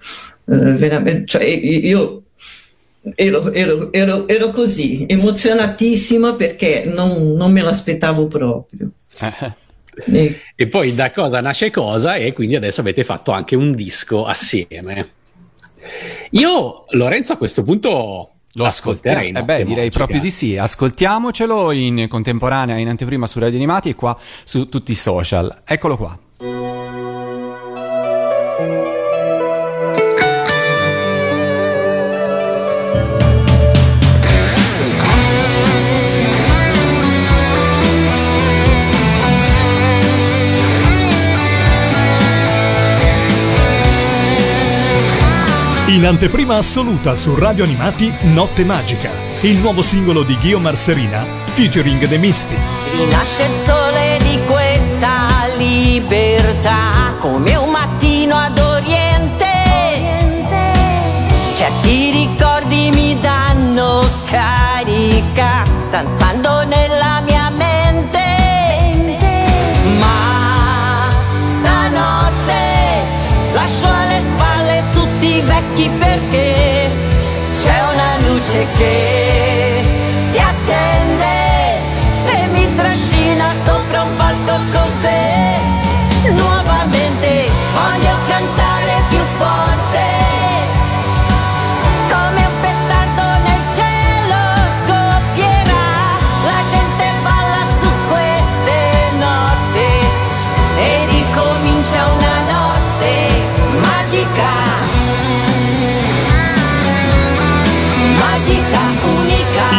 eh, 0.47 0.55
veramente... 0.73 1.25
Cioè, 1.25 1.43
io 1.43 2.24
ero, 3.15 3.51
ero, 3.53 3.91
ero, 3.91 4.27
ero, 4.27 4.49
così, 4.49 5.05
emozionatissima 5.07 6.33
perché 6.33 6.83
non, 6.85 7.33
non 7.33 7.51
me 7.51 7.61
l'aspettavo 7.61 8.27
proprio. 8.27 8.89
e, 10.11 10.41
e 10.55 10.67
poi 10.67 10.95
da 10.95 11.11
cosa 11.11 11.39
nasce 11.41 11.69
cosa 11.69 12.15
e 12.15 12.33
quindi 12.33 12.55
adesso 12.55 12.81
avete 12.81 13.03
fatto 13.03 13.31
anche 13.31 13.55
un 13.55 13.75
disco 13.75 14.25
assieme. 14.25 15.11
Io, 16.31 16.85
Lorenzo, 16.89 17.33
a 17.33 17.37
questo 17.37 17.61
punto 17.61 18.31
lo 18.53 18.65
ascolterei. 18.65 19.31
Eh 19.31 19.43
beh, 19.43 19.63
direi 19.65 19.91
proprio 19.91 20.19
di 20.19 20.31
sì. 20.31 20.57
Ascoltiamocelo 20.57 21.71
in 21.71 22.07
contemporanea, 22.09 22.77
in 22.77 22.87
anteprima 22.87 23.27
su 23.27 23.39
Radio 23.39 23.57
Animati 23.57 23.89
e 23.89 23.95
qua 23.95 24.17
su 24.43 24.67
tutti 24.69 24.91
i 24.91 24.95
social. 24.95 25.61
Eccolo 25.65 25.97
qua. 25.97 26.19
In 45.95 46.05
anteprima 46.05 46.57
assoluta 46.57 47.15
su 47.15 47.35
Radio 47.35 47.63
Animati 47.63 48.13
Notte 48.33 48.65
Magica, 48.65 49.09
il 49.43 49.59
nuovo 49.59 49.81
singolo 49.81 50.23
di 50.23 50.35
Ghio 50.35 50.59
Marserina 50.59 51.23
featuring 51.45 52.05
The 52.05 52.17
Misfit. 52.17 52.59
Rinasce 52.97 53.43
il 53.45 53.51
sole 53.63 54.19
di 54.21 54.37
questa 54.45 55.27
libertà 55.55 57.15
come 57.17 57.55
un 57.55 57.69
mattino 57.69 58.35
ad 58.35 58.59
oriente. 58.59 59.53
Certi 61.55 62.11
ricordi 62.11 62.89
mi 62.91 63.17
danno 63.21 64.05
carica, 64.25 65.63
danzando 65.89 66.44
occhi 75.75 75.89
perché 75.89 76.89
c'è 77.51 77.81
una 77.81 78.17
luce 78.25 78.65
che 78.77 79.81
si 80.15 80.37
accende 80.37 80.94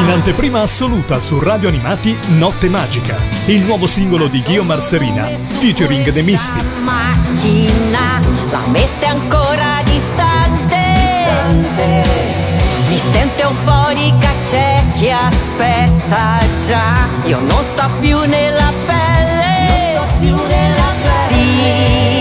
In 0.06 0.12
anteprima 0.12 0.60
assoluta 0.60 1.20
su 1.20 1.40
Radio 1.40 1.68
Animati 1.68 2.16
Notte 2.38 2.68
Magica, 2.68 3.16
il 3.46 3.62
nuovo 3.62 3.88
singolo 3.88 4.28
di 4.28 4.40
Ghio 4.40 4.62
Marserina 4.62 5.26
featuring 5.58 6.12
The 6.12 6.22
Misfit. 6.22 6.80
Macchina 6.82 8.20
la 8.48 8.66
mette 8.68 9.04
ancora 9.04 9.82
distante. 9.82 10.76
distante. 10.94 12.08
Mi 12.88 12.98
sento 13.10 13.42
euforica, 13.42 14.28
c'è 14.44 14.84
chi 14.92 15.10
aspetta 15.10 16.38
già. 16.64 17.08
Io 17.24 17.40
non 17.40 17.64
sto 17.64 17.90
più 17.98 18.20
nella 18.26 18.72
pelle. 18.86 19.66
Non 19.66 20.06
sto 20.06 20.06
più 20.20 20.36
nella 20.36 20.92
pelle. 21.02 21.26
Sì, 21.26 22.15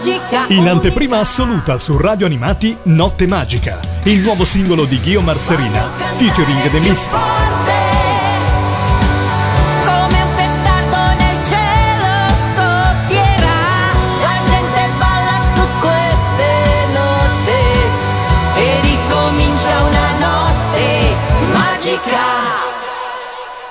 magica. 0.00 0.46
In 0.48 0.66
anteprima 0.66 1.18
assoluta 1.18 1.76
su 1.76 1.98
Radio 1.98 2.24
Animati 2.24 2.76
Notte 2.84 3.26
Magica, 3.26 3.80
il 4.04 4.20
nuovo 4.20 4.44
singolo 4.44 4.86
di 4.86 4.98
Ghio 4.98 5.20
Marserina, 5.20 5.90
featuring 6.14 6.70
The 6.70 6.80
Misfit. 6.80 7.59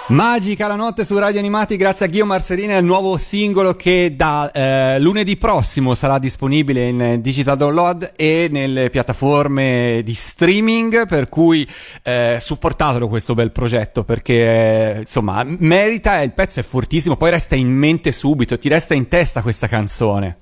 Magica 0.09 0.65
la 0.65 0.75
notte 0.75 1.03
su 1.03 1.15
Radio 1.19 1.37
Animati, 1.37 1.77
grazie 1.77 2.07
a 2.07 2.09
Ghio 2.09 2.25
Marserina, 2.25 2.75
il 2.77 2.83
nuovo 2.83 3.17
singolo 3.17 3.75
che 3.75 4.15
da 4.15 4.49
eh, 4.51 4.99
lunedì 4.99 5.37
prossimo 5.37 5.93
sarà 5.93 6.17
disponibile 6.17 6.87
in 6.87 7.19
digital 7.21 7.55
download 7.55 8.13
e 8.15 8.47
nelle 8.49 8.89
piattaforme 8.89 10.01
di 10.03 10.13
streaming, 10.15 11.05
per 11.05 11.29
cui 11.29 11.67
eh, 12.01 12.37
supportatelo 12.39 13.07
questo 13.07 13.35
bel 13.35 13.51
progetto 13.51 14.03
perché 14.03 14.95
eh, 14.95 14.99
insomma 15.01 15.43
merita, 15.45 16.23
il 16.23 16.31
pezzo 16.31 16.59
è 16.59 16.63
fortissimo, 16.63 17.15
poi 17.15 17.29
resta 17.29 17.53
in 17.53 17.69
mente 17.69 18.11
subito, 18.11 18.57
ti 18.57 18.67
resta 18.67 18.95
in 18.95 19.07
testa 19.09 19.43
questa 19.43 19.67
canzone. 19.67 20.37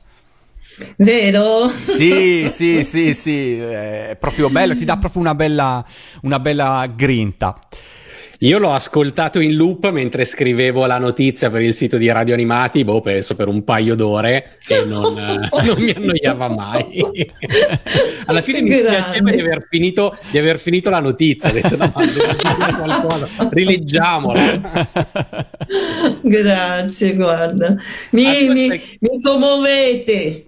Vero? 0.95 1.69
Sì, 1.81 2.47
sì, 2.47 2.83
sì, 2.83 3.13
sì, 3.13 3.59
è 3.59 4.15
proprio 4.17 4.49
bello, 4.49 4.77
ti 4.77 4.85
dà 4.85 4.95
proprio 4.95 5.21
una 5.21 5.35
bella, 5.35 5.83
una 6.21 6.39
bella 6.39 6.89
grinta. 6.95 7.53
Io 8.41 8.59
l'ho 8.59 8.71
ascoltato 8.71 9.39
in 9.39 9.55
loop 9.55 9.89
mentre 9.89 10.23
scrivevo 10.23 10.85
la 10.85 10.99
notizia 10.99 11.49
per 11.49 11.61
il 11.61 11.73
sito 11.73 11.97
di 11.97 12.11
Radio 12.11 12.35
Animati, 12.35 12.83
boh, 12.83 13.01
penso 13.01 13.35
per 13.35 13.47
un 13.47 13.63
paio 13.63 13.95
d'ore 13.95 14.57
e 14.67 14.85
non, 14.85 15.15
non 15.15 15.75
mi 15.79 15.89
annoiava 15.89 16.47
mai. 16.47 17.01
Alla 18.27 18.43
fine 18.43 18.61
mi 18.61 18.75
spiaceva 18.75 19.31
di 19.31 19.39
aver, 19.39 19.65
finito, 19.67 20.15
di 20.29 20.37
aver 20.37 20.59
finito 20.59 20.91
la 20.91 20.99
notizia, 20.99 21.49
ho 21.49 21.53
detto 21.53 21.77
no, 21.77 21.91
qualcosa, 21.91 23.49
rileggiamola. 23.49 24.61
Grazie, 26.21 27.15
guarda, 27.15 27.75
mi, 28.11 28.49
mi, 28.49 28.69
mi 28.99 29.21
commuovete. 29.21 30.45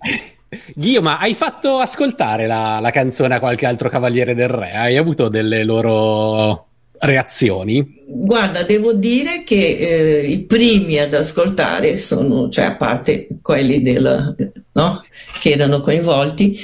Ghio, 0.76 1.02
ma 1.02 1.18
hai 1.18 1.34
fatto 1.34 1.80
ascoltare 1.80 2.46
la, 2.46 2.80
la 2.80 2.92
canzone 2.92 3.34
a 3.34 3.40
qualche 3.40 3.66
altro 3.66 3.90
Cavaliere 3.90 4.36
del 4.36 4.50
Re? 4.50 4.74
Hai 4.74 4.98
avuto 4.98 5.28
delle 5.28 5.64
loro 5.64 6.69
reazioni? 7.00 8.04
Guarda, 8.08 8.64
devo 8.64 8.94
dire 8.94 9.44
che 9.44 9.56
eh, 9.56 10.28
i 10.28 10.40
primi 10.40 10.98
ad 11.00 11.14
ascoltare 11.14 11.98
sono, 11.98 12.50
cioè 12.50 12.66
a 12.66 12.76
parte 12.76 13.28
quelli 13.42 13.82
del, 13.82 14.36
no? 14.74 15.04
che 15.40 15.52
erano 15.52 15.80
coinvolti, 15.82 16.58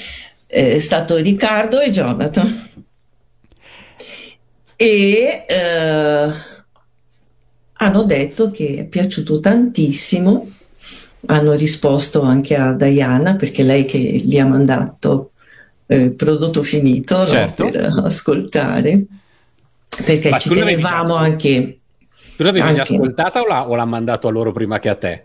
eh, 0.47 0.73
è 0.73 0.79
stato 0.79 1.17
Riccardo 1.17 1.79
e 1.79 1.91
Jonathan. 1.91 2.69
E 4.77 5.45
eh, 5.47 6.31
hanno 7.77 8.03
detto 8.03 8.51
che 8.51 8.75
è 8.79 8.85
piaciuto 8.85 9.39
tantissimo, 9.39 10.49
hanno 11.27 11.53
risposto 11.53 12.21
anche 12.21 12.55
a 12.55 12.73
Diana 12.73 13.35
perché 13.35 13.63
lei 13.63 13.85
che 13.85 13.97
gli 13.97 14.37
ha 14.37 14.45
mandato 14.45 15.31
il 15.87 16.01
eh, 16.01 16.09
prodotto 16.09 16.61
finito 16.63 17.25
certo. 17.25 17.63
no? 17.63 17.71
per 17.71 18.01
ascoltare 18.03 19.05
perché 20.03 20.29
Ma 20.29 20.39
ci 20.39 20.49
tenevamo 20.49 21.15
anche... 21.15 21.79
Tu 22.35 22.43
l'avevi 22.43 22.67
anche... 22.67 22.75
già 22.75 22.81
ascoltata 22.81 23.41
o 23.41 23.47
l'ha, 23.47 23.69
o 23.69 23.75
l'ha 23.75 23.85
mandato 23.85 24.27
a 24.27 24.31
loro 24.31 24.51
prima 24.51 24.79
che 24.79 24.89
a 24.89 24.95
te? 24.95 25.23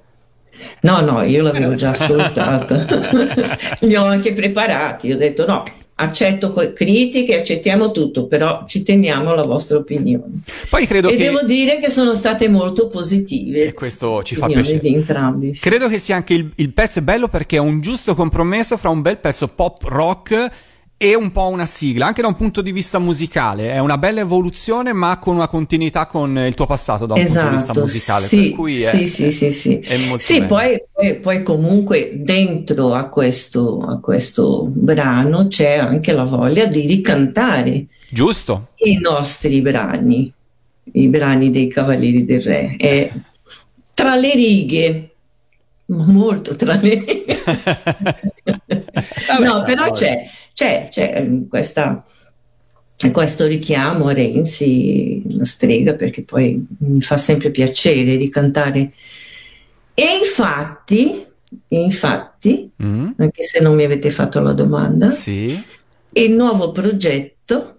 No, 0.82 1.00
no, 1.00 1.22
io 1.22 1.42
l'avevo 1.42 1.74
già 1.74 1.90
ascoltata. 1.90 2.86
Li 3.80 3.96
ho 3.96 4.04
anche 4.04 4.32
preparati. 4.32 5.12
Ho 5.12 5.16
detto 5.16 5.46
no, 5.46 5.64
accetto 6.00 6.50
critiche, 6.50 7.38
accettiamo 7.38 7.90
tutto, 7.90 8.26
però 8.26 8.64
ci 8.66 8.82
teniamo 8.82 9.32
alla 9.32 9.42
vostra 9.42 9.78
opinione. 9.78 10.42
Poi 10.68 10.86
credo 10.86 11.08
e 11.08 11.16
che... 11.16 11.24
devo 11.24 11.42
dire 11.42 11.78
che 11.78 11.90
sono 11.90 12.14
state 12.14 12.48
molto 12.48 12.88
positive. 12.88 13.64
E 13.64 13.72
questo 13.74 14.22
ci 14.22 14.34
fa 14.34 14.46
piacere. 14.46 14.78
Di 14.78 14.94
entrambi. 14.94 15.54
Sì. 15.54 15.60
Credo 15.60 15.88
che 15.88 15.98
sia 15.98 16.16
anche 16.16 16.34
il, 16.34 16.50
il 16.56 16.72
pezzo 16.72 17.00
bello 17.02 17.28
perché 17.28 17.56
è 17.56 17.60
un 17.60 17.80
giusto 17.80 18.14
compromesso 18.14 18.76
fra 18.76 18.88
un 18.88 19.02
bel 19.02 19.18
pezzo 19.18 19.48
pop 19.48 19.82
rock 19.84 20.48
e 21.02 21.14
un 21.14 21.32
po' 21.32 21.46
una 21.46 21.64
sigla, 21.64 22.04
anche 22.04 22.20
da 22.20 22.28
un 22.28 22.34
punto 22.34 22.60
di 22.60 22.72
vista 22.72 22.98
musicale. 22.98 23.72
È 23.72 23.78
una 23.78 23.96
bella 23.96 24.20
evoluzione, 24.20 24.92
ma 24.92 25.18
con 25.18 25.34
una 25.34 25.48
continuità 25.48 26.04
con 26.04 26.36
il 26.36 26.52
tuo 26.52 26.66
passato 26.66 27.06
da 27.06 27.14
un 27.14 27.20
esatto, 27.20 27.38
punto 27.38 27.48
di 27.48 27.56
vista 27.56 27.72
esatto, 27.72 27.86
musicale. 27.86 28.26
Sì, 28.26 28.42
per 28.42 28.50
cui 28.50 28.78
sì, 28.80 28.84
è, 28.84 29.06
sì, 29.06 29.30
sì, 29.30 29.50
sì. 29.50 29.78
È 29.78 29.96
molto 29.96 30.22
sì 30.22 30.42
poi, 30.42 30.78
poi, 30.92 31.18
poi, 31.18 31.42
comunque 31.42 32.10
dentro 32.16 32.92
a 32.92 33.08
questo, 33.08 33.80
a 33.80 33.98
questo 33.98 34.66
brano 34.68 35.46
c'è 35.46 35.78
anche 35.78 36.12
la 36.12 36.24
voglia 36.24 36.66
di 36.66 36.86
ricantare 36.86 37.86
Giusto. 38.10 38.72
i 38.80 38.98
nostri 39.00 39.62
brani, 39.62 40.30
i 40.92 41.08
brani 41.08 41.50
dei 41.50 41.68
Cavalieri 41.68 42.24
del 42.24 42.42
Re. 42.42 42.74
È 42.76 43.10
tra 43.94 44.16
le 44.16 44.34
righe, 44.34 45.10
molto 45.86 46.54
tra 46.56 46.74
le 46.74 47.04
righe. 47.06 47.38
no, 49.40 49.62
però 49.62 49.92
c'è 49.92 50.28
c'è, 50.60 50.88
c'è 50.90 51.12
ehm, 51.16 51.48
questa, 51.48 52.04
questo 53.10 53.46
richiamo 53.46 54.08
a 54.08 54.12
Renzi, 54.12 55.22
la 55.28 55.46
strega, 55.46 55.94
perché 55.94 56.22
poi 56.22 56.62
mi 56.80 57.00
fa 57.00 57.16
sempre 57.16 57.50
piacere 57.50 58.18
di 58.18 58.28
cantare. 58.28 58.92
E 59.94 60.04
infatti, 60.22 61.24
infatti 61.68 62.70
mm. 62.82 63.10
anche 63.16 63.42
se 63.42 63.60
non 63.60 63.74
mi 63.74 63.84
avete 63.84 64.10
fatto 64.10 64.40
la 64.40 64.52
domanda, 64.52 65.08
sì. 65.08 65.58
il 66.12 66.32
nuovo 66.32 66.72
progetto 66.72 67.78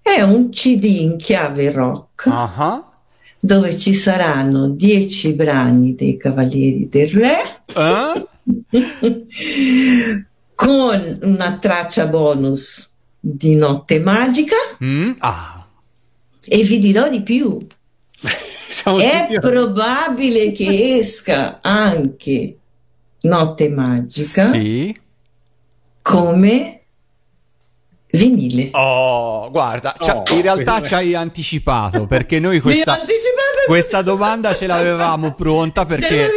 è 0.00 0.22
un 0.22 0.48
CD 0.48 0.84
in 0.84 1.18
chiave 1.18 1.70
rock. 1.70 2.26
Uh-huh 2.26 2.88
dove 3.42 3.74
ci 3.78 3.94
saranno 3.94 4.68
dieci 4.68 5.32
brani 5.32 5.94
dei 5.94 6.18
Cavalieri 6.18 6.90
del 6.90 7.08
Re, 7.08 7.62
uh? 7.74 8.28
con 10.60 11.18
una 11.22 11.56
traccia 11.56 12.04
bonus 12.04 12.90
di 13.18 13.54
Notte 13.54 13.98
Magica. 13.98 14.56
Mm? 14.84 15.12
Ah. 15.20 15.66
E 16.46 16.62
vi 16.64 16.78
dirò 16.78 17.08
di 17.08 17.22
più. 17.22 17.56
È 18.20 19.38
probabile 19.40 20.52
che 20.52 20.98
esca 20.98 21.60
anche 21.62 22.58
Notte 23.22 23.68
Magica 23.70 24.50
sì. 24.50 24.94
come 26.02 26.82
vinile. 28.10 28.68
Oh, 28.72 29.50
guarda, 29.50 29.96
oh, 29.98 30.22
in 30.34 30.42
realtà 30.42 30.82
ci 30.82 30.92
hai 30.92 31.14
anticipato 31.14 32.06
perché 32.06 32.38
noi 32.38 32.60
questa, 32.60 33.00
questa 33.66 34.02
domanda 34.02 34.52
ce 34.52 34.66
l'avevamo 34.66 35.32
pronta 35.32 35.86
perché 35.86 36.28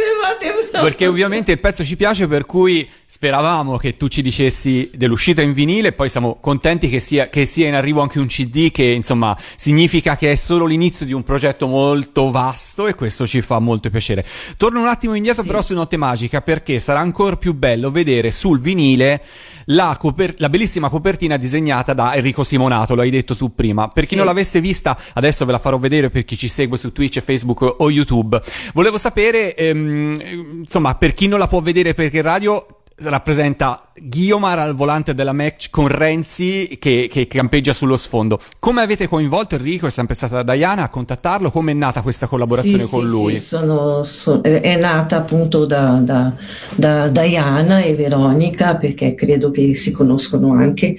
perché 0.80 1.06
ovviamente 1.06 1.52
il 1.52 1.60
pezzo 1.60 1.84
ci 1.84 1.96
piace, 1.96 2.26
per 2.26 2.46
cui 2.46 2.88
speravamo 3.14 3.76
che 3.76 3.96
tu 3.96 4.08
ci 4.08 4.22
dicessi 4.22 4.90
dell'uscita 4.92 5.40
in 5.40 5.52
vinile, 5.52 5.88
e 5.88 5.92
poi 5.92 6.08
siamo 6.08 6.38
contenti 6.40 6.88
che 6.88 6.98
sia, 6.98 7.28
che 7.28 7.46
sia 7.46 7.68
in 7.68 7.74
arrivo 7.74 8.00
anche 8.00 8.18
un 8.18 8.26
CD, 8.26 8.72
che 8.72 8.82
insomma 8.82 9.38
significa 9.54 10.16
che 10.16 10.32
è 10.32 10.34
solo 10.34 10.66
l'inizio 10.66 11.06
di 11.06 11.12
un 11.12 11.22
progetto 11.22 11.68
molto 11.68 12.32
vasto 12.32 12.88
e 12.88 12.96
questo 12.96 13.24
ci 13.24 13.40
fa 13.40 13.60
molto 13.60 13.88
piacere. 13.88 14.26
Torno 14.56 14.80
un 14.80 14.88
attimo 14.88 15.14
indietro 15.14 15.42
sì. 15.42 15.46
però 15.48 15.62
su 15.62 15.74
Notte 15.74 15.96
Magica, 15.96 16.42
perché 16.42 16.80
sarà 16.80 16.98
ancora 16.98 17.36
più 17.36 17.54
bello 17.54 17.92
vedere 17.92 18.32
sul 18.32 18.58
vinile 18.58 19.22
la, 19.66 19.96
coper- 19.96 20.40
la, 20.40 20.48
bellissima 20.48 20.88
copertina 20.88 21.36
disegnata 21.36 21.94
da 21.94 22.16
Enrico 22.16 22.42
Simonato, 22.42 22.96
lo 22.96 23.02
hai 23.02 23.10
detto 23.10 23.36
tu 23.36 23.54
prima. 23.54 23.86
Per 23.90 24.02
chi 24.02 24.10
sì. 24.10 24.16
non 24.16 24.26
l'avesse 24.26 24.60
vista, 24.60 24.98
adesso 25.12 25.44
ve 25.44 25.52
la 25.52 25.60
farò 25.60 25.78
vedere 25.78 26.10
per 26.10 26.24
chi 26.24 26.36
ci 26.36 26.48
segue 26.48 26.76
su 26.76 26.90
Twitch, 26.90 27.20
Facebook 27.20 27.62
o 27.78 27.88
YouTube. 27.92 28.40
Volevo 28.72 28.98
sapere, 28.98 29.54
ehm, 29.54 30.20
insomma, 30.64 30.96
per 30.96 31.12
chi 31.14 31.28
non 31.28 31.38
la 31.38 31.46
può 31.46 31.60
vedere 31.60 31.94
perché 31.94 32.20
radio 32.20 32.66
rappresenta 32.96 33.90
Guiomar 34.00 34.58
al 34.58 34.74
volante 34.74 35.14
della 35.14 35.32
match 35.32 35.68
con 35.70 35.88
Renzi 35.88 36.76
che, 36.78 37.08
che, 37.10 37.26
campeggia 37.26 37.72
sullo 37.72 37.96
sfondo. 37.96 38.38
Come 38.58 38.82
avete 38.82 39.08
coinvolto 39.08 39.56
Enrico? 39.56 39.86
È 39.86 39.90
sempre 39.90 40.14
stata 40.14 40.42
Diana 40.42 40.84
a 40.84 40.88
contattarlo? 40.88 41.50
Come 41.50 41.72
è 41.72 41.74
nata 41.74 42.02
questa 42.02 42.26
collaborazione 42.26 42.84
sì, 42.84 42.90
con 42.90 43.04
sì, 43.04 43.10
lui? 43.10 43.38
Sì, 43.38 43.46
sono, 43.46 44.02
sono, 44.04 44.42
è 44.42 44.76
nata 44.76 45.16
appunto 45.16 45.64
da, 45.66 46.00
da, 46.02 46.34
da, 46.74 47.08
Diana 47.08 47.80
e 47.80 47.94
Veronica 47.94 48.76
perché 48.76 49.14
credo 49.14 49.50
che 49.50 49.74
si 49.74 49.90
conoscono 49.90 50.52
anche 50.52 50.96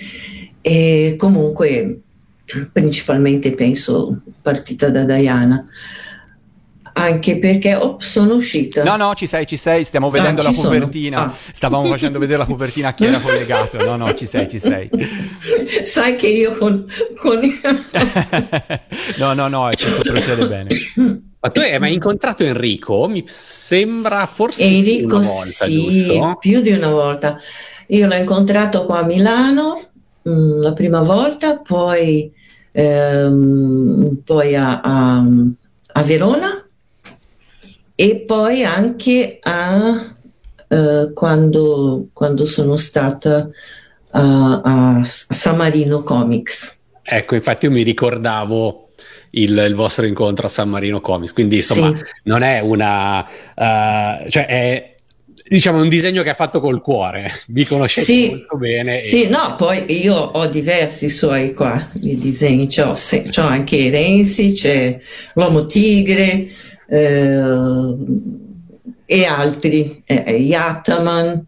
e 0.61 1.15
comunque 1.17 2.01
principalmente 2.71 3.53
penso 3.53 4.21
partita 4.41 4.89
da 4.89 5.03
Diana 5.03 5.65
anche 6.97 7.39
perché 7.39 7.75
oh, 7.75 7.97
sono 7.99 8.35
uscita. 8.35 8.83
No, 8.83 8.95
no, 8.95 9.13
ci 9.15 9.27
sei, 9.27 9.45
ci 9.45 9.57
sei, 9.57 9.83
stiamo 9.83 10.09
vedendo 10.09 10.41
ah, 10.41 10.45
la 10.45 10.53
copertina. 10.53 11.25
Ah. 11.25 11.33
Stavamo 11.51 11.89
facendo 11.89 12.19
vedere 12.19 12.37
la 12.39 12.45
copertina 12.45 12.89
a 12.89 12.93
chi 12.93 13.05
era 13.05 13.19
collegato. 13.19 13.83
No, 13.83 13.97
no, 13.97 14.13
ci 14.13 14.25
sei, 14.25 14.47
ci 14.47 14.57
sei. 14.57 14.89
Sai 15.83 16.15
che 16.15 16.27
io 16.27 16.53
con... 16.53 16.85
con... 17.17 17.39
no, 19.17 19.33
no, 19.33 19.47
no, 19.47 19.69
tutto 19.75 20.01
procede 20.03 20.47
bene. 20.47 20.67
Ma 21.45 21.51
tu 21.51 21.59
hai 21.59 21.77
mai 21.77 21.93
incontrato 21.93 22.43
Enrico? 22.43 23.07
Mi 23.07 23.23
sembra 23.27 24.25
forse 24.25 24.63
Enrico, 24.63 25.21
sì, 25.21 25.27
una 25.27 25.35
volta, 25.35 25.65
sì, 25.65 25.83
giusto? 25.83 26.37
più 26.39 26.61
di 26.61 26.71
una 26.71 26.89
volta. 26.89 27.39
Io 27.87 28.07
l'ho 28.07 28.15
incontrato 28.15 28.85
qua 28.85 28.99
a 28.99 29.03
Milano 29.03 29.89
mh, 30.23 30.31
mm, 30.31 30.61
la 30.61 30.73
prima 30.73 31.01
volta, 31.01 31.59
poi, 31.59 32.31
ehm, 32.71 34.21
poi 34.23 34.55
a, 34.55 34.81
a, 34.81 35.23
a, 35.93 36.01
Verona 36.01 36.64
e 37.95 38.23
poi 38.27 38.63
anche 38.63 39.39
a, 39.41 40.15
eh, 40.67 41.11
quando, 41.13 42.09
quando, 42.11 42.43
sono 42.43 42.75
stata 42.75 43.49
a, 44.11 44.61
a 44.61 45.03
San 45.03 45.55
Marino 45.55 46.03
Comics. 46.03 46.77
Ecco, 47.01 47.35
infatti 47.35 47.65
io 47.65 47.71
mi 47.71 47.83
ricordavo 47.83 48.89
il, 49.31 49.57
il, 49.57 49.75
vostro 49.75 50.05
incontro 50.05 50.47
a 50.47 50.49
San 50.49 50.69
Marino 50.69 50.99
Comics. 50.99 51.33
Quindi, 51.33 51.57
insomma, 51.57 51.95
sì. 51.95 52.03
non 52.23 52.41
è 52.41 52.59
una. 52.59 53.21
Uh, 53.21 54.29
cioè, 54.29 54.45
è 54.45 54.95
diciamo 55.47 55.79
un 55.79 55.89
disegno 55.89 56.23
che 56.23 56.31
ha 56.31 56.35
fatto 56.35 56.59
col 56.59 56.81
cuore. 56.81 57.31
Vi 57.47 57.65
conoscete 57.65 58.05
sì, 58.05 58.29
molto 58.29 58.57
bene. 58.57 59.01
Sì, 59.03 59.23
e... 59.23 59.29
no, 59.29 59.55
poi 59.55 59.85
io 60.01 60.15
ho 60.15 60.45
diversi 60.47 61.07
suoi 61.07 61.53
qua 61.53 61.91
i 62.01 62.17
disegni. 62.17 62.67
C'ho, 62.67 62.95
se, 62.95 63.23
c'ho 63.23 63.43
anche 63.43 63.89
Renzi, 63.89 64.53
c'è 64.53 64.97
l'Uomo 65.33 65.65
Tigre 65.65 66.47
eh, 66.87 67.95
e 69.05 69.25
altri, 69.25 70.01
eh, 70.05 70.31
Yataman 70.37 71.45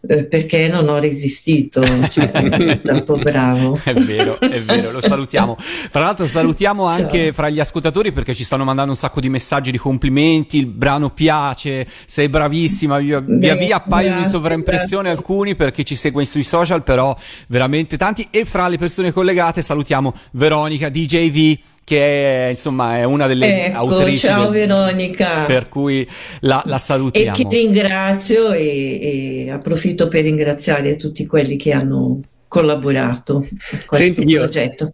eh, 0.00 0.26
perché 0.26 0.68
non 0.68 0.88
ho 0.88 0.98
resistito, 0.98 1.82
cioè, 2.08 2.80
tanto 2.82 3.18
bravo. 3.18 3.78
è 3.82 3.92
vero, 3.94 4.38
è 4.38 4.62
vero, 4.62 4.92
lo 4.92 5.00
salutiamo. 5.00 5.56
Fra 5.58 6.00
l'altro 6.00 6.26
salutiamo 6.26 6.84
anche 6.84 7.24
Ciao. 7.24 7.32
fra 7.32 7.48
gli 7.48 7.58
ascoltatori 7.58 8.12
perché 8.12 8.32
ci 8.32 8.44
stanno 8.44 8.64
mandando 8.64 8.92
un 8.92 8.96
sacco 8.96 9.20
di 9.20 9.28
messaggi 9.28 9.72
di 9.72 9.78
complimenti, 9.78 10.58
il 10.58 10.66
brano 10.66 11.10
piace, 11.10 11.86
sei 12.04 12.28
bravissima, 12.28 12.98
via 12.98 13.20
via, 13.20 13.56
via 13.56 13.76
appaiono 13.76 14.20
in 14.20 14.26
sovraimpressione 14.26 15.08
grazie. 15.08 15.18
alcuni 15.18 15.56
perché 15.56 15.82
ci 15.82 15.96
segue 15.96 16.24
sui 16.24 16.44
social, 16.44 16.84
però 16.84 17.16
veramente 17.48 17.96
tanti 17.96 18.26
e 18.30 18.44
fra 18.44 18.68
le 18.68 18.78
persone 18.78 19.12
collegate 19.12 19.62
salutiamo 19.62 20.14
Veronica, 20.32 20.88
DJV 20.88 21.58
che 21.88 22.48
è, 22.48 22.50
insomma 22.50 22.98
è 22.98 23.04
una 23.04 23.26
delle 23.26 23.64
ecco, 23.64 23.78
autrici. 23.78 24.26
Ciao 24.26 24.50
del, 24.50 24.66
Veronica. 24.66 25.44
Per 25.46 25.70
cui 25.70 26.06
la, 26.40 26.62
la, 26.66 26.76
salutiamo. 26.76 27.34
E 27.34 27.44
che 27.44 27.48
ringrazio 27.48 28.52
e, 28.52 29.46
e, 29.46 29.50
approfitto 29.50 30.06
per 30.06 30.24
ringraziare 30.24 30.96
tutti 30.96 31.24
quelli 31.24 31.56
che 31.56 31.72
hanno 31.72 32.20
collaborato 32.46 33.38
a 33.38 33.84
questo 33.86 33.96
Senti, 33.96 34.34
progetto. 34.34 34.84
Io, 34.84 34.92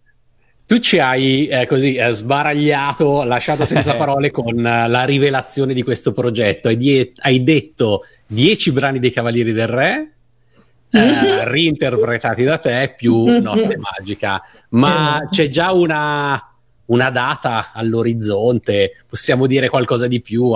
tu 0.66 0.78
ci 0.78 1.00
hai 1.00 1.48
eh, 1.48 1.66
così 1.66 1.96
eh, 1.96 2.12
sbaragliato, 2.12 3.24
lasciato 3.24 3.64
senza 3.64 3.96
parole 3.96 4.30
con 4.30 4.64
eh, 4.64 4.88
la 4.88 5.04
rivelazione 5.04 5.74
di 5.74 5.82
questo 5.82 6.12
progetto. 6.12 6.68
Hai, 6.68 6.76
die- 6.76 7.12
hai 7.16 7.42
detto 7.42 8.04
dieci 8.24 8.70
brani 8.70 9.00
dei 9.00 9.10
Cavalieri 9.10 9.52
del 9.52 9.66
Re, 9.66 10.12
eh, 10.90 11.42
reinterpretati 11.44 12.44
da 12.44 12.58
te 12.58 12.94
più 12.96 13.40
Notte 13.40 13.76
Magica, 13.78 14.40
ma 14.68 15.16
esatto. 15.16 15.28
c'è 15.32 15.48
già 15.48 15.72
una 15.72 16.53
una 16.86 17.10
data 17.10 17.72
all'orizzonte? 17.72 19.04
Possiamo 19.08 19.46
dire 19.46 19.68
qualcosa 19.68 20.06
di 20.06 20.20
più? 20.20 20.52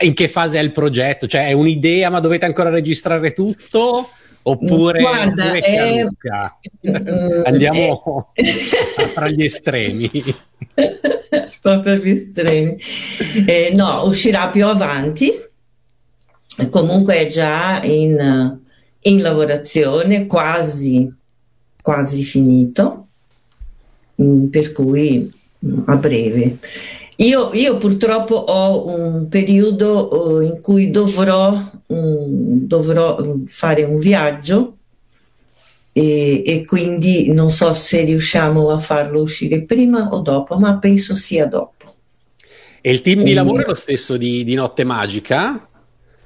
In 0.00 0.14
che 0.14 0.28
fase 0.28 0.58
è 0.58 0.62
il 0.62 0.72
progetto? 0.72 1.26
Cioè 1.26 1.48
è 1.48 1.52
un'idea 1.52 2.10
ma 2.10 2.20
dovete 2.20 2.44
ancora 2.44 2.70
registrare 2.70 3.32
tutto? 3.32 4.08
Oppure, 4.46 5.00
Guarda, 5.00 5.52
oppure 5.54 6.12
andiamo 7.44 8.32
è... 8.34 8.42
tra 9.14 9.28
gli 9.28 9.42
estremi? 9.42 10.10
Proprio 11.62 11.94
gli 11.94 12.10
estremi. 12.10 12.76
Eh, 13.46 13.70
no, 13.72 14.04
uscirà 14.04 14.50
più 14.50 14.66
avanti. 14.66 15.32
Comunque 16.68 17.16
è 17.16 17.26
già 17.28 17.82
in, 17.82 18.58
in 19.00 19.22
lavorazione, 19.22 20.26
quasi, 20.26 21.10
quasi 21.80 22.22
finito 22.22 23.03
Mm, 24.22 24.46
per 24.46 24.72
cui 24.72 25.30
mm, 25.64 25.80
a 25.86 25.96
breve. 25.96 26.58
Io, 27.16 27.50
io, 27.52 27.78
purtroppo 27.78 28.34
ho 28.34 28.86
un 28.86 29.28
periodo 29.28 30.36
uh, 30.36 30.40
in 30.40 30.60
cui 30.60 30.90
dovrò, 30.90 31.52
um, 31.86 32.66
dovrò, 32.66 33.18
fare 33.46 33.84
un 33.84 33.98
viaggio 33.98 34.78
e, 35.92 36.42
e, 36.44 36.64
quindi 36.64 37.32
non 37.32 37.50
so 37.50 37.72
se 37.72 38.02
riusciamo 38.02 38.70
a 38.70 38.78
farlo 38.78 39.20
uscire 39.20 39.62
prima 39.62 40.08
o 40.10 40.20
dopo, 40.20 40.56
ma 40.58 40.78
penso 40.78 41.14
sia 41.14 41.46
dopo. 41.46 41.94
E 42.80 42.90
il 42.90 43.00
team 43.00 43.22
di 43.22 43.32
lavoro 43.32 43.62
è 43.62 43.66
lo 43.66 43.74
stesso 43.74 44.16
di, 44.16 44.42
di 44.44 44.54
Notte 44.54 44.84
Magica 44.84 45.68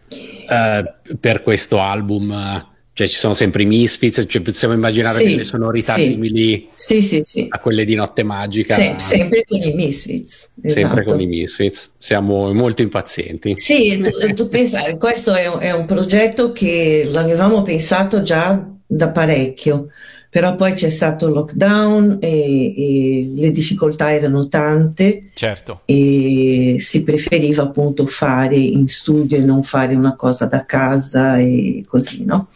uh, 0.09 1.17
per 1.21 1.43
questo 1.43 1.81
album? 1.81 2.67
Cioè 2.99 3.07
ci 3.07 3.15
sono 3.15 3.33
sempre 3.33 3.63
i 3.63 3.67
Misfits, 3.67 4.25
cioè 4.27 4.43
possiamo 4.43 4.75
immaginare 4.75 5.19
sì, 5.19 5.27
delle 5.27 5.45
sonorità 5.45 5.95
sì. 5.95 6.07
simili 6.07 6.69
sì, 6.75 7.47
a 7.49 7.61
quelle 7.61 7.85
di 7.85 7.95
Notte 7.95 8.25
Magica. 8.25 8.75
Sì, 8.75 8.93
sempre 8.97 9.45
con 9.45 9.63
i 9.63 9.73
Misfits. 9.73 10.51
Esatto. 10.61 10.81
Sempre 10.81 11.05
con 11.05 11.21
i 11.21 11.27
Misfits, 11.29 11.93
siamo 11.97 12.53
molto 12.53 12.83
impazienti. 12.83 13.57
Sì, 13.57 14.01
tu, 14.01 14.35
tu 14.35 14.49
pensa, 14.49 14.97
questo 14.97 15.33
è 15.33 15.47
un, 15.47 15.61
è 15.61 15.71
un 15.71 15.87
progetto 15.87 16.51
che 16.51 17.07
l'avevamo 17.09 17.63
pensato 17.63 18.21
già 18.21 18.69
da 18.85 19.11
parecchio, 19.11 19.91
però 20.29 20.57
poi 20.57 20.73
c'è 20.73 20.89
stato 20.89 21.29
il 21.29 21.35
lockdown 21.35 22.17
e, 22.21 22.31
e, 22.31 23.31
le 23.33 23.53
difficoltà 23.53 24.13
erano 24.13 24.49
tante 24.49 25.29
certo. 25.35 25.83
e 25.85 26.79
si 26.81 27.05
preferiva 27.05 27.63
appunto 27.63 28.07
fare 28.07 28.57
in 28.57 28.89
studio 28.89 29.37
e 29.37 29.43
non 29.43 29.63
fare 29.63 29.95
una 29.95 30.17
cosa 30.17 30.47
da 30.47 30.65
casa 30.65 31.39
e 31.39 31.85
così, 31.87 32.25
no? 32.25 32.49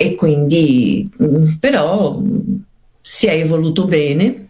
E 0.00 0.14
quindi 0.14 1.10
mm, 1.20 1.54
però 1.58 2.22
si 3.02 3.26
è 3.26 3.32
evoluto 3.32 3.84
bene 3.84 4.47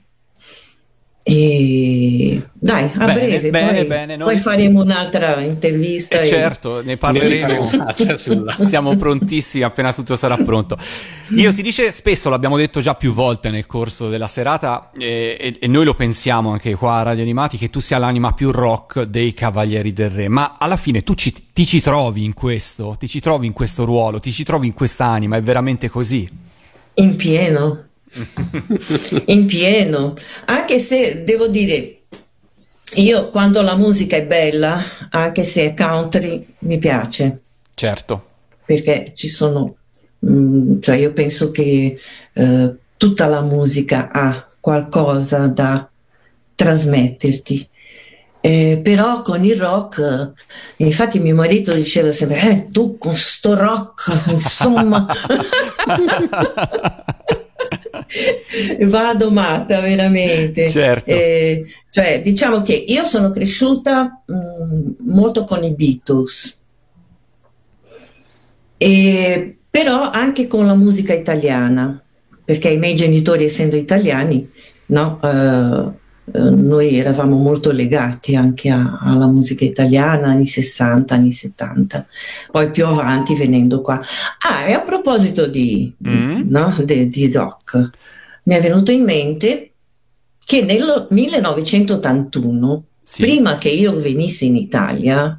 e 1.31 2.43
dai, 2.55 2.91
a 2.95 3.05
bene, 3.05 3.13
breve, 3.13 3.51
bene, 3.51 3.73
poi, 3.75 3.85
bene, 3.85 4.17
noi... 4.17 4.33
poi, 4.33 4.39
faremo 4.39 4.81
un'altra 4.81 5.41
intervista. 5.41 6.21
Eh 6.21 6.23
e... 6.23 6.25
Certo, 6.25 6.83
ne 6.83 6.97
parleremo. 6.97 7.71
Siamo 8.65 8.97
prontissimi 8.97 9.63
appena 9.63 9.93
tutto 9.93 10.17
sarà 10.17 10.39
pronto. 10.39 10.79
Io 11.37 11.53
si 11.53 11.61
dice 11.61 11.91
spesso, 11.91 12.31
l'abbiamo 12.31 12.57
detto 12.57 12.81
già 12.81 12.95
più 12.95 13.13
volte 13.13 13.51
nel 13.51 13.67
corso 13.67 14.09
della 14.09 14.27
serata, 14.27 14.91
e, 14.97 15.37
e, 15.39 15.57
e, 15.61 15.67
noi 15.67 15.85
lo 15.85 15.93
pensiamo 15.93 16.53
anche 16.53 16.75
qua 16.77 16.95
a 16.95 17.03
Radio 17.03 17.25
Animati, 17.25 17.59
che 17.59 17.69
tu 17.69 17.79
sia 17.79 17.99
l'anima 17.99 18.33
più 18.33 18.51
rock 18.51 19.03
dei 19.03 19.35
Cavalieri 19.35 19.93
del 19.93 20.09
Re, 20.09 20.29
ma 20.29 20.57
alla 20.59 20.79
fine 20.79 21.03
tu 21.03 21.13
ci, 21.13 21.31
ti 21.53 21.67
ci 21.67 21.83
trovi 21.83 22.25
in 22.25 22.33
questo, 22.33 22.97
ti 22.99 23.07
ci 23.07 23.21
trovi 23.21 23.47
in 23.47 23.53
questo 23.53 23.85
ruolo, 23.85 24.19
ti 24.19 24.33
ci 24.33 24.45
trovi 24.45 24.67
in 24.67 24.73
quest'anima, 24.73 25.37
è 25.37 25.43
veramente 25.43 25.91
così? 25.91 26.27
In 26.95 27.17
pieno 27.17 27.88
in 29.27 29.47
pieno, 29.47 30.15
anche 30.47 30.79
se 30.79 31.25
devo 31.25 31.47
dire, 31.49 31.99
io 32.95 33.29
quando 33.29 33.61
la 33.63 33.77
musica 33.77 34.17
è 34.17 34.25
bella, 34.25 34.83
anche 35.11 35.45
se 35.45 35.65
è 35.65 35.75
country, 35.75 36.47
mi 36.61 36.79
piace. 36.79 37.41
Certo. 37.75 38.25
Perché 38.65 39.13
ci 39.15 39.29
sono, 39.29 39.77
mh, 40.19 40.33
mm, 40.33 40.81
cioè 40.81 40.97
io 40.97 41.13
penso 41.13 41.51
che 41.51 41.99
eh, 42.33 42.75
tutta 42.97 43.27
la 43.27 43.43
musica 43.43 44.11
ha 44.11 44.49
qualcosa 44.59 45.47
da 45.49 45.89
trasmetterti. 46.55 47.69
Eh, 48.41 48.81
però 48.83 49.23
con 49.23 49.45
il 49.45 49.57
rock, 49.57 49.99
eh, 50.77 50.85
infatti 50.85 51.19
mio 51.19 51.35
marito 51.35 51.75
diceva 51.75 52.11
sempre, 52.13 52.41
eh, 52.41 52.69
tu 52.71 52.97
con 52.97 53.17
sto 53.17 53.55
rock, 53.55 54.31
insomma. 54.31 55.07
Vado 58.87 59.31
matta 59.31 59.81
veramente. 59.81 60.69
Certo. 60.69 61.11
Eh, 61.11 61.65
cioè, 61.91 62.23
diciamo 62.23 62.63
che 62.63 62.75
io 62.75 63.05
sono 63.05 63.31
cresciuta 63.31 64.23
mh, 64.27 64.35
mm, 64.35 64.91
molto 65.11 65.45
con 65.45 65.63
i 65.65 65.75
Beatles, 65.75 66.57
e, 68.77 69.57
però 69.69 70.11
anche 70.11 70.47
con 70.47 70.67
la 70.67 70.75
musica 70.75 71.13
italiana, 71.13 72.01
perché 72.45 72.71
i 72.71 72.79
miei 72.79 72.95
genitori, 72.95 73.45
essendo 73.45 73.77
italiani, 73.77 74.49
no, 74.87 75.19
uh, 75.21 75.93
noi 76.33 76.99
eravamo 76.99 77.37
molto 77.37 77.71
legati 77.73 78.35
anche 78.37 78.71
a, 78.71 78.99
alla 79.01 79.27
musica 79.27 79.65
italiana, 79.65 80.29
anni 80.29 80.47
60, 80.47 81.15
anni 81.15 81.33
70, 81.33 82.07
poi 82.51 82.71
più 82.71 82.87
avanti 82.87 83.35
venendo 83.35 83.81
qua. 83.81 84.01
Ah, 84.41 84.67
e 84.67 84.73
a 84.73 84.81
proposito 84.81 85.47
di, 85.47 85.93
mm. 86.07 86.43
no, 86.47 86.77
de, 86.85 87.09
di 87.09 87.31
rock, 87.33 87.91
mi 88.45 88.55
è 88.55 88.61
venuto 88.61 88.91
in 88.93 89.05
mente 89.05 89.73
che 90.45 90.63
nel 90.63 91.07
1981, 91.11 92.85
sì. 93.03 93.23
prima 93.23 93.57
che 93.57 93.69
io 93.69 93.99
venissi 94.01 94.47
in 94.47 94.57
Italia 94.57 95.35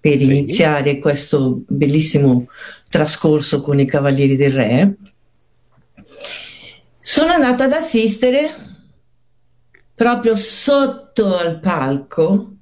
per 0.00 0.18
sì. 0.18 0.24
iniziare 0.24 0.98
questo 0.98 1.62
bellissimo 1.66 2.46
trascorso 2.88 3.60
con 3.60 3.78
i 3.78 3.86
Cavalieri 3.86 4.36
del 4.36 4.52
Re, 4.52 4.94
sono 7.00 7.30
andata 7.30 7.64
ad 7.64 7.72
assistere 7.72 8.69
proprio 10.00 10.34
sotto 10.34 11.36
al 11.36 11.60
palco 11.60 12.52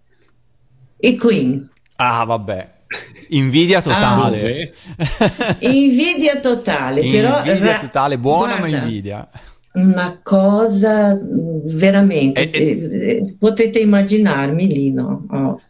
I 0.98 1.16
Queen. 1.16 1.70
Ah, 1.94 2.24
vabbè. 2.24 2.80
Invidia 3.28 3.80
totale. 3.80 4.72
Ah, 4.96 5.56
invidia 5.60 6.40
totale, 6.40 7.08
però... 7.08 7.44
Invidia 7.44 7.78
totale, 7.78 8.18
buona 8.18 8.56
guarda, 8.56 8.76
ma 8.76 8.82
invidia. 8.82 9.28
Una 9.74 10.18
cosa 10.20 11.16
veramente... 11.22 12.50
E, 12.50 12.60
e... 12.60 13.36
Potete 13.38 13.78
immaginarmi 13.78 14.66
lì, 14.66 14.90
no? 14.90 15.24
Oh, 15.30 15.60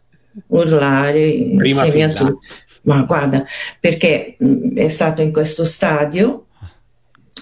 urlare 0.47 1.51
Prima 1.55 1.85
insieme 1.85 2.11
a 2.11 2.13
tutti. 2.15 2.47
Ma 2.81 3.03
guarda, 3.03 3.45
perché 3.79 4.37
è 4.73 4.87
stato 4.87 5.21
in 5.21 5.31
questo 5.31 5.65
stadio 5.65 6.47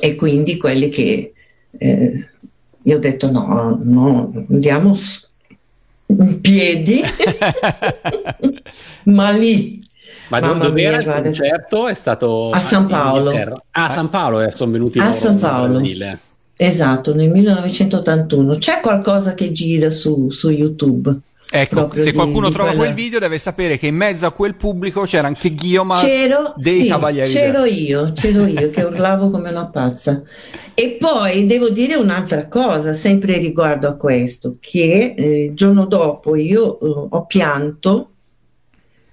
e 0.02 0.16
quindi 0.16 0.58
quelli 0.58 0.90
che... 0.90 1.32
Eh, 1.78 2.30
io 2.88 2.96
ho 2.96 3.00
detto 3.00 3.30
no, 3.30 3.78
no, 3.84 4.32
andiamo 4.50 4.96
in 6.06 6.40
piedi, 6.40 7.02
ma 9.06 9.30
lì. 9.32 9.86
Ma 10.30 10.40
dove 10.40 10.82
era 10.82 11.02
il 11.02 11.24
concerto? 11.24 11.90
È 11.90 11.94
stato 11.94 12.50
a 12.50 12.62
San 12.62 12.88
Paolo. 12.88 13.32
Ah, 13.72 13.88
a 13.88 13.90
San 13.90 14.10
Paolo 14.10 14.40
eh, 14.40 14.52
sono 14.52 14.72
venuti 14.72 15.00
a 15.00 15.12
San 15.12 15.38
Paolo. 15.38 15.82
Esatto, 16.56 17.14
nel 17.14 17.30
1981. 17.30 18.56
C'è 18.56 18.80
qualcosa 18.80 19.34
che 19.34 19.52
gira 19.52 19.92
su, 19.92 20.30
su 20.30 20.50
YouTube. 20.50 21.14
Ecco, 21.50 21.90
se 21.94 22.12
qualcuno 22.12 22.48
di, 22.48 22.54
trova 22.54 22.72
quella... 22.72 22.84
quel 22.84 22.96
video 22.96 23.20
deve 23.20 23.38
sapere 23.38 23.78
che 23.78 23.88
in 23.88 23.96
mezzo 23.96 24.26
a 24.26 24.32
quel 24.32 24.56
pubblico 24.56 25.04
c'era 25.04 25.28
anche 25.28 25.54
Guillaume 25.54 25.96
c'ero, 25.96 26.54
dei 26.58 26.82
sì, 26.82 26.88
Cavalieri. 26.88 27.32
C'ero 27.32 27.64
io, 27.64 28.12
c'ero 28.14 28.46
io 28.46 28.70
che 28.70 28.84
urlavo 28.84 29.30
come 29.30 29.50
una 29.50 29.68
pazza. 29.68 30.22
E 30.74 30.98
poi 31.00 31.46
devo 31.46 31.70
dire 31.70 31.96
un'altra 31.96 32.48
cosa, 32.48 32.94
sempre 32.94 33.38
riguardo 33.38 33.88
a 33.88 33.96
questo, 33.96 34.58
che 34.60 35.14
eh, 35.18 35.44
il 35.46 35.54
giorno 35.54 35.86
dopo 35.86 36.36
io 36.36 36.80
eh, 36.80 37.08
ho 37.10 37.26
pianto 37.26 38.12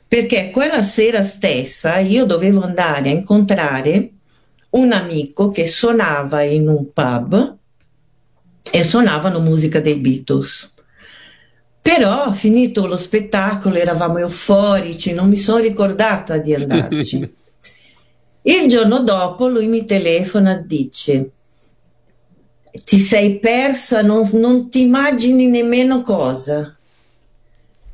perché 0.08 0.50
quella 0.50 0.82
sera 0.82 1.22
stessa 1.22 1.98
io 1.98 2.24
dovevo 2.24 2.62
andare 2.62 3.08
a 3.08 3.12
incontrare 3.12 4.10
un 4.70 4.92
amico 4.92 5.50
che 5.50 5.66
suonava 5.66 6.42
in 6.42 6.68
un 6.68 6.92
pub 6.92 7.56
e 8.70 8.82
suonavano 8.82 9.40
musica 9.40 9.80
dei 9.80 9.96
Beatles. 9.96 10.73
Però 11.84 12.32
finito 12.32 12.86
lo 12.86 12.96
spettacolo 12.96 13.76
eravamo 13.76 14.16
euforici, 14.16 15.12
non 15.12 15.28
mi 15.28 15.36
sono 15.36 15.58
ricordata 15.58 16.38
di 16.38 16.54
andarci. 16.54 17.18
Il 18.40 18.68
giorno 18.70 19.00
dopo 19.00 19.48
lui 19.48 19.66
mi 19.66 19.84
telefona 19.84 20.58
e 20.58 20.62
dice 20.64 21.30
ti 22.86 22.98
sei 22.98 23.38
persa, 23.38 24.00
non, 24.00 24.26
non 24.32 24.70
ti 24.70 24.80
immagini 24.80 25.46
nemmeno 25.46 26.00
cosa 26.00 26.74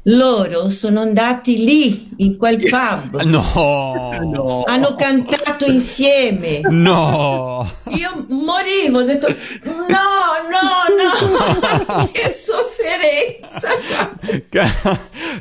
loro 0.05 0.71
sono 0.71 1.01
andati 1.01 1.63
lì 1.63 2.11
in 2.19 2.39
quel 2.39 2.59
pub. 2.59 3.21
No, 3.23 3.43
no. 4.25 4.63
Hanno 4.65 4.95
cantato 4.95 5.40
insieme. 5.67 6.61
No. 6.69 7.71
Io 7.91 8.27
morivo, 8.29 8.99
ho 8.99 9.03
detto 9.03 9.29
no, 9.29 10.39
no, 10.51 10.85
no. 10.97 12.09
che 12.13 12.35
sofferenza. 12.35 13.69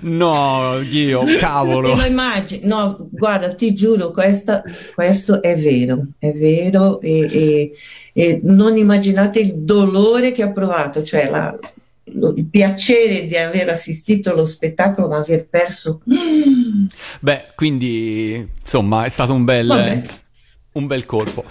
no, 0.01 0.79
Dio, 0.89 1.23
cavolo. 1.39 1.89
Te 1.89 2.01
lo 2.01 2.05
immagini. 2.05 2.65
No, 2.65 3.08
guarda, 3.12 3.53
ti 3.53 3.73
giuro, 3.73 4.12
questa, 4.12 4.63
questo 4.93 5.41
è 5.41 5.55
vero, 5.55 6.08
è 6.17 6.32
vero 6.32 6.99
e, 7.01 7.19
e, 7.32 7.71
e 8.13 8.39
non 8.43 8.77
immaginate 8.77 9.39
il 9.39 9.55
dolore 9.60 10.32
che 10.32 10.43
ho 10.43 10.51
provato, 10.51 11.03
cioè 11.03 11.29
la 11.29 11.58
il 12.36 12.45
piacere 12.50 13.26
di 13.26 13.36
aver 13.36 13.69
assistito 13.69 14.32
allo 14.32 14.45
spettacolo 14.45 15.08
ma 15.08 15.17
aver 15.17 15.48
perso. 15.48 16.02
Beh 17.19 17.52
quindi 17.56 18.48
insomma 18.60 19.06
è 19.06 19.10
stato 19.10 19.34
un 19.34 19.43
bel, 19.43 20.04
un 20.74 20.88
bel 20.88 21.06
colpo. 21.06 21.43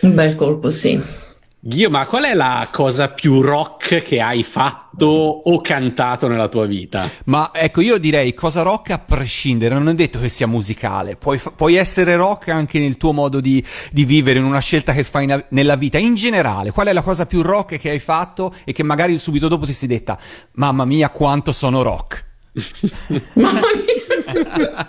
Un 0.00 0.14
bel 0.14 0.34
colpo 0.34 0.70
sì 0.70 1.26
Ghio, 1.60 1.90
ma 1.90 2.06
qual 2.06 2.22
è 2.22 2.34
la 2.34 2.68
cosa 2.72 3.08
più 3.08 3.40
rock 3.40 4.00
che 4.00 4.20
hai 4.20 4.44
fatto 4.44 5.06
o 5.06 5.60
cantato 5.60 6.28
nella 6.28 6.46
tua 6.46 6.66
vita? 6.66 7.10
Ma 7.24 7.50
ecco, 7.52 7.80
io 7.80 7.98
direi 7.98 8.32
cosa 8.32 8.62
rock 8.62 8.90
a 8.90 9.00
prescindere, 9.00 9.74
non 9.74 9.88
è 9.88 9.94
detto 9.94 10.20
che 10.20 10.28
sia 10.28 10.46
musicale, 10.46 11.16
puoi, 11.16 11.40
puoi 11.56 11.74
essere 11.74 12.14
rock 12.14 12.50
anche 12.50 12.78
nel 12.78 12.96
tuo 12.96 13.10
modo 13.12 13.40
di, 13.40 13.62
di 13.90 14.04
vivere, 14.04 14.38
in 14.38 14.44
una 14.44 14.60
scelta 14.60 14.92
che 14.92 15.02
fai 15.02 15.24
in, 15.24 15.44
nella 15.48 15.74
vita. 15.74 15.98
In 15.98 16.14
generale, 16.14 16.70
qual 16.70 16.86
è 16.86 16.92
la 16.92 17.02
cosa 17.02 17.26
più 17.26 17.42
rock 17.42 17.76
che 17.76 17.90
hai 17.90 17.98
fatto 17.98 18.54
e 18.64 18.70
che 18.70 18.84
magari 18.84 19.18
subito 19.18 19.48
dopo 19.48 19.66
ti 19.66 19.72
sei 19.72 19.88
detta, 19.88 20.16
mamma 20.52 20.84
mia 20.84 21.10
quanto 21.10 21.50
sono 21.50 21.82
rock? 21.82 22.24
mamma 23.34 23.60
mia! 23.74 24.86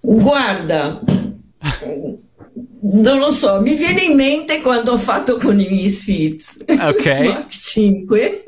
Guarda 0.00 1.02
non 2.82 3.18
lo 3.18 3.32
so, 3.32 3.60
mi 3.60 3.74
viene 3.74 4.02
in 4.02 4.14
mente 4.14 4.60
quando 4.60 4.92
ho 4.92 4.98
fatto 4.98 5.36
con 5.36 5.58
i 5.60 5.68
Misfits 5.68 6.58
ok. 6.66 7.06
Mach 7.24 7.48
5 7.48 8.44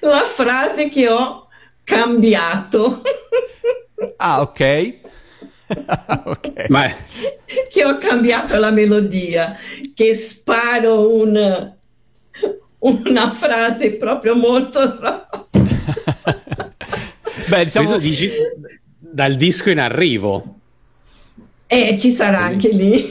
la 0.00 0.22
frase 0.22 0.88
che 0.88 1.08
ho 1.08 1.48
cambiato. 1.82 3.02
Ah 4.16 4.40
ok. 4.40 5.02
Ok. 6.26 6.68
Ma... 6.68 6.94
che 7.70 7.84
ho 7.84 7.96
cambiato 7.96 8.58
la 8.58 8.70
melodia 8.70 9.56
che 9.94 10.14
sparo 10.14 11.16
un, 11.16 11.72
una 12.78 13.30
frase 13.32 13.96
proprio 13.96 14.36
molto 14.36 14.98
beh 17.48 17.64
diciamo 17.64 17.96
dici 17.96 18.30
dal 18.98 19.36
disco 19.36 19.70
in 19.70 19.80
arrivo 19.80 20.60
eh, 21.74 21.98
ci 21.98 22.10
sarà 22.12 22.40
anche 22.40 22.68
lì. 22.68 23.10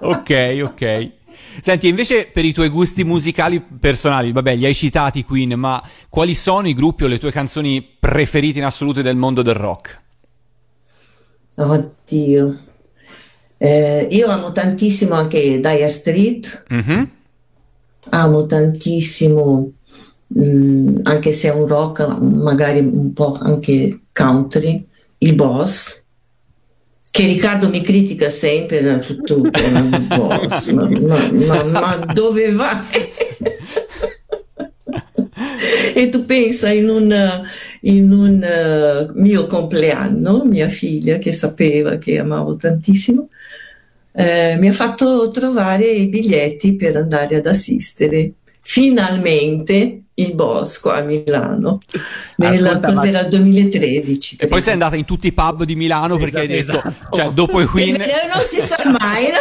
ok, 0.00 0.60
ok. 0.62 1.10
Senti, 1.60 1.88
invece 1.88 2.28
per 2.30 2.44
i 2.44 2.52
tuoi 2.52 2.68
gusti 2.68 3.04
musicali 3.04 3.58
personali, 3.60 4.32
vabbè, 4.32 4.54
li 4.54 4.66
hai 4.66 4.74
citati 4.74 5.24
Queen, 5.24 5.52
ma 5.54 5.82
quali 6.10 6.34
sono 6.34 6.68
i 6.68 6.74
gruppi 6.74 7.04
o 7.04 7.06
le 7.06 7.18
tue 7.18 7.32
canzoni 7.32 7.82
preferite 7.98 8.58
in 8.58 8.64
assoluto 8.64 9.00
del 9.00 9.16
mondo 9.16 9.40
del 9.40 9.54
rock? 9.54 10.02
Oddio. 11.56 12.58
Eh, 13.56 14.08
io 14.10 14.28
amo 14.28 14.52
tantissimo 14.52 15.14
anche 15.14 15.60
Dire 15.60 15.88
Street. 15.88 16.64
Mm-hmm. 16.72 17.02
Amo 18.10 18.44
tantissimo, 18.44 19.72
mh, 20.26 20.44
mm, 20.44 20.96
anche 21.04 21.32
se 21.32 21.48
è 21.48 21.54
un 21.54 21.66
rock, 21.66 22.06
magari 22.18 22.80
un 22.80 23.12
po' 23.14 23.38
anche 23.40 24.00
country, 24.12 24.86
il 25.18 25.34
boss 25.34 26.03
che 27.14 27.26
Riccardo 27.26 27.68
mi 27.68 27.80
critica 27.80 28.28
sempre 28.28 28.82
da 28.82 28.98
tutto, 28.98 29.38
ma, 29.46 30.88
ma, 30.88 31.30
ma, 31.30 31.62
ma 31.62 31.96
dove 32.12 32.50
vai? 32.50 32.82
e 35.94 36.08
tu 36.08 36.24
pensa 36.24 36.72
in 36.72 36.88
un, 36.88 37.44
in 37.82 38.10
un 38.10 38.42
uh, 38.42 39.12
mio 39.14 39.46
compleanno, 39.46 40.42
mia 40.44 40.66
figlia 40.66 41.18
che 41.18 41.30
sapeva 41.30 41.98
che 41.98 42.18
amavo 42.18 42.56
tantissimo, 42.56 43.28
eh, 44.10 44.56
mi 44.58 44.66
ha 44.66 44.72
fatto 44.72 45.30
trovare 45.30 45.84
i 45.84 46.08
biglietti 46.08 46.74
per 46.74 46.96
andare 46.96 47.36
ad 47.36 47.46
assistere 47.46 48.32
finalmente 48.60 50.03
il 50.16 50.34
Bosco 50.34 50.90
a 50.90 51.00
Milano 51.00 51.80
nella 52.36 52.70
Ascolta, 52.70 52.92
cos'era 52.92 53.22
ma... 53.22 53.28
2013 53.28 54.36
credo. 54.36 54.44
e 54.44 54.46
poi 54.54 54.62
sei 54.62 54.72
andata 54.74 54.94
in 54.94 55.04
tutti 55.04 55.26
i 55.26 55.32
pub 55.32 55.64
di 55.64 55.74
Milano 55.74 56.16
perché 56.18 56.40
hai 56.40 56.46
detto 56.46 56.72
esatto. 56.72 57.16
cioè 57.16 57.30
dopo 57.32 57.60
i 57.60 57.66
Queen 57.66 57.96
non 57.96 58.44
si 58.46 58.60
sa 58.60 58.76
mai 58.98 59.30
no? 59.30 59.38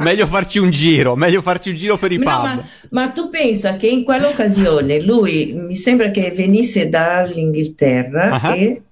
meglio 0.02 0.26
farci 0.26 0.58
un 0.58 0.70
giro 0.70 1.16
meglio 1.16 1.42
farci 1.42 1.68
un 1.68 1.76
giro 1.76 1.98
per 1.98 2.12
i 2.12 2.16
no, 2.16 2.24
pub 2.24 2.42
ma, 2.42 2.64
ma, 2.90 3.08
tu 3.10 3.28
pensa 3.28 3.76
che 3.76 3.88
in 3.88 4.04
quell'occasione 4.04 5.02
lui 5.02 5.52
mi 5.54 5.76
sembra 5.76 6.10
che 6.10 6.32
venisse 6.34 6.88
dall'Inghilterra 6.88 8.40
uh-huh. 8.42 8.54
e, 8.54 8.82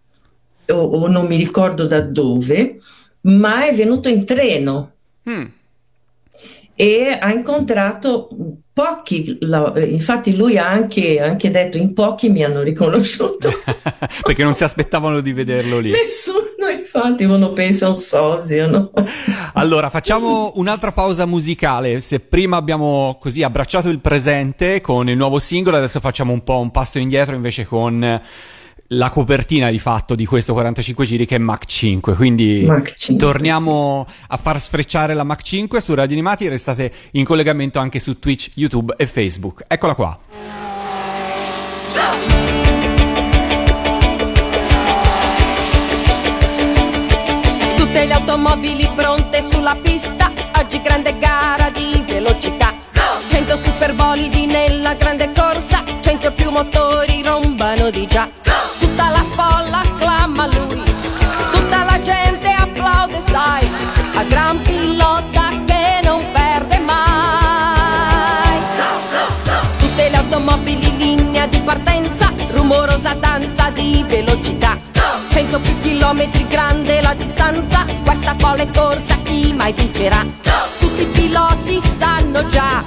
o, 0.72 0.74
o, 0.74 1.08
non 1.08 1.26
mi 1.26 1.36
ricordo 1.36 1.86
da 1.86 2.02
dove 2.02 2.80
ma 3.22 3.66
è 3.66 3.74
venuto 3.74 4.10
in 4.10 4.26
treno 4.26 4.92
hmm. 5.26 5.44
e 6.74 7.18
ha 7.18 7.32
incontrato 7.32 8.28
Pochi, 8.74 9.38
infatti 9.86 10.34
lui 10.34 10.58
ha 10.58 10.68
anche, 10.68 11.20
anche, 11.20 11.52
detto 11.52 11.78
in 11.78 11.94
pochi 11.94 12.28
mi 12.28 12.42
hanno 12.42 12.60
riconosciuto. 12.60 13.48
Perché 14.20 14.42
non 14.42 14.56
si 14.56 14.64
aspettavano 14.64 15.20
di 15.20 15.32
vederlo 15.32 15.78
lì. 15.78 15.92
Nessuno, 15.92 16.68
infatti, 16.76 17.22
uno 17.22 17.52
pensa 17.52 17.86
a 17.86 17.90
un 17.90 18.00
sosia, 18.00 18.66
no? 18.66 18.90
Allora, 19.54 19.90
facciamo 19.90 20.54
un'altra 20.56 20.90
pausa 20.90 21.24
musicale. 21.24 22.00
Se 22.00 22.18
prima 22.18 22.56
abbiamo 22.56 23.16
così 23.20 23.44
abbracciato 23.44 23.88
il 23.90 24.00
presente 24.00 24.80
con 24.80 25.08
il 25.08 25.16
nuovo 25.16 25.38
singolo, 25.38 25.76
adesso 25.76 26.00
facciamo 26.00 26.32
un 26.32 26.42
po' 26.42 26.58
un 26.58 26.72
passo 26.72 26.98
indietro 26.98 27.36
invece 27.36 27.66
con 27.66 28.20
la 28.88 29.10
copertina 29.10 29.70
di 29.70 29.78
fatto 29.78 30.14
di 30.14 30.26
questo 30.26 30.52
45 30.52 31.04
giri 31.06 31.26
che 31.26 31.36
è 31.36 31.38
Mach 31.38 31.64
5 31.64 32.14
quindi 32.14 32.64
Mach 32.66 32.94
5, 32.94 33.16
torniamo 33.16 34.06
sì. 34.06 34.14
a 34.28 34.36
far 34.36 34.60
sfrecciare 34.60 35.14
la 35.14 35.24
Mach 35.24 35.40
5 35.40 35.80
su 35.80 35.94
Radio 35.94 36.12
Animati. 36.12 36.48
Restate 36.48 36.92
in 37.12 37.24
collegamento 37.24 37.78
anche 37.78 37.98
su 37.98 38.18
Twitch, 38.18 38.50
YouTube 38.54 38.94
e 38.96 39.06
Facebook. 39.06 39.64
Eccola 39.66 39.94
qua. 39.94 40.18
Tutte 47.76 48.04
le 48.04 48.12
automobili 48.12 48.88
pronte 48.94 49.42
sulla 49.42 49.76
pista. 49.80 50.30
Oggi 50.58 50.80
grande 50.82 51.16
gara 51.18 51.70
di 51.70 52.02
velocità. 52.06 52.72
100 53.28 53.56
superbolidi 53.56 54.46
nella 54.46 54.94
grande 54.94 55.32
corsa. 55.34 55.82
100 56.00 56.32
più 56.32 56.50
motori 56.50 57.22
rombano 57.22 57.90
di 57.90 58.06
già 58.06 58.28
Tutta 58.94 59.10
la 59.10 59.24
folla 59.34 59.80
acclama 59.80 60.46
lui, 60.46 60.80
tutta 61.50 61.82
la 61.82 62.00
gente 62.00 62.48
applaude, 62.48 63.20
sai, 63.28 63.68
a 64.14 64.22
gran 64.22 64.60
pilota 64.62 65.48
che 65.66 66.00
non 66.04 66.24
perde 66.30 66.78
mai. 66.78 68.56
Tutte 69.78 70.08
le 70.08 70.16
automobili 70.16 70.88
in 70.90 70.96
linea 70.96 71.44
di 71.48 71.58
partenza, 71.62 72.32
rumorosa 72.52 73.14
danza 73.14 73.70
di 73.70 74.04
velocità. 74.06 74.76
100 75.30 75.58
più 75.58 75.80
chilometri 75.80 76.46
grande 76.46 77.02
la 77.02 77.14
distanza, 77.14 77.84
questa 78.04 78.36
folle 78.38 78.70
corsa 78.72 79.16
chi 79.24 79.52
mai 79.52 79.72
vincerà? 79.72 80.24
Tutti 80.78 81.02
i 81.02 81.06
piloti 81.06 81.82
sanno 81.98 82.46
già, 82.46 82.80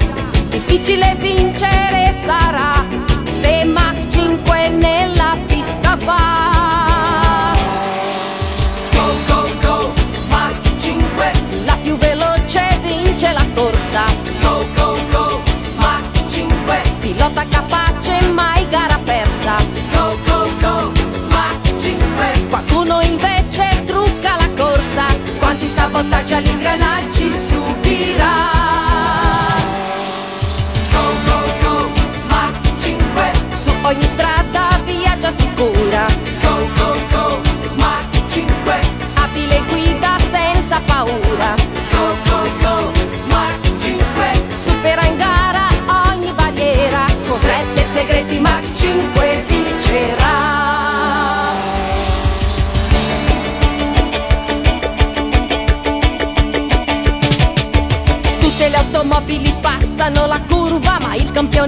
difficile 0.47 1.17
vincere 1.19 2.15
sarà, 2.23 2.85
se 3.41 3.65
Mach 3.65 4.07
5 4.07 4.69
nella 4.69 4.96
Pilota 17.27 17.45
capace, 17.49 18.21
mai 18.31 18.65
gara 18.69 18.97
persa. 18.99 19.57
Go, 19.91 20.17
go, 20.23 20.49
go, 20.61 20.91
Mach 21.29 21.77
5. 21.77 22.47
Qualcuno 22.49 23.01
invece 23.01 23.83
trucca 23.85 24.37
la 24.37 24.49
corsa. 24.55 25.05
Quanti 25.37 25.67
sabotaggi 25.67 26.35
agli 26.35 26.47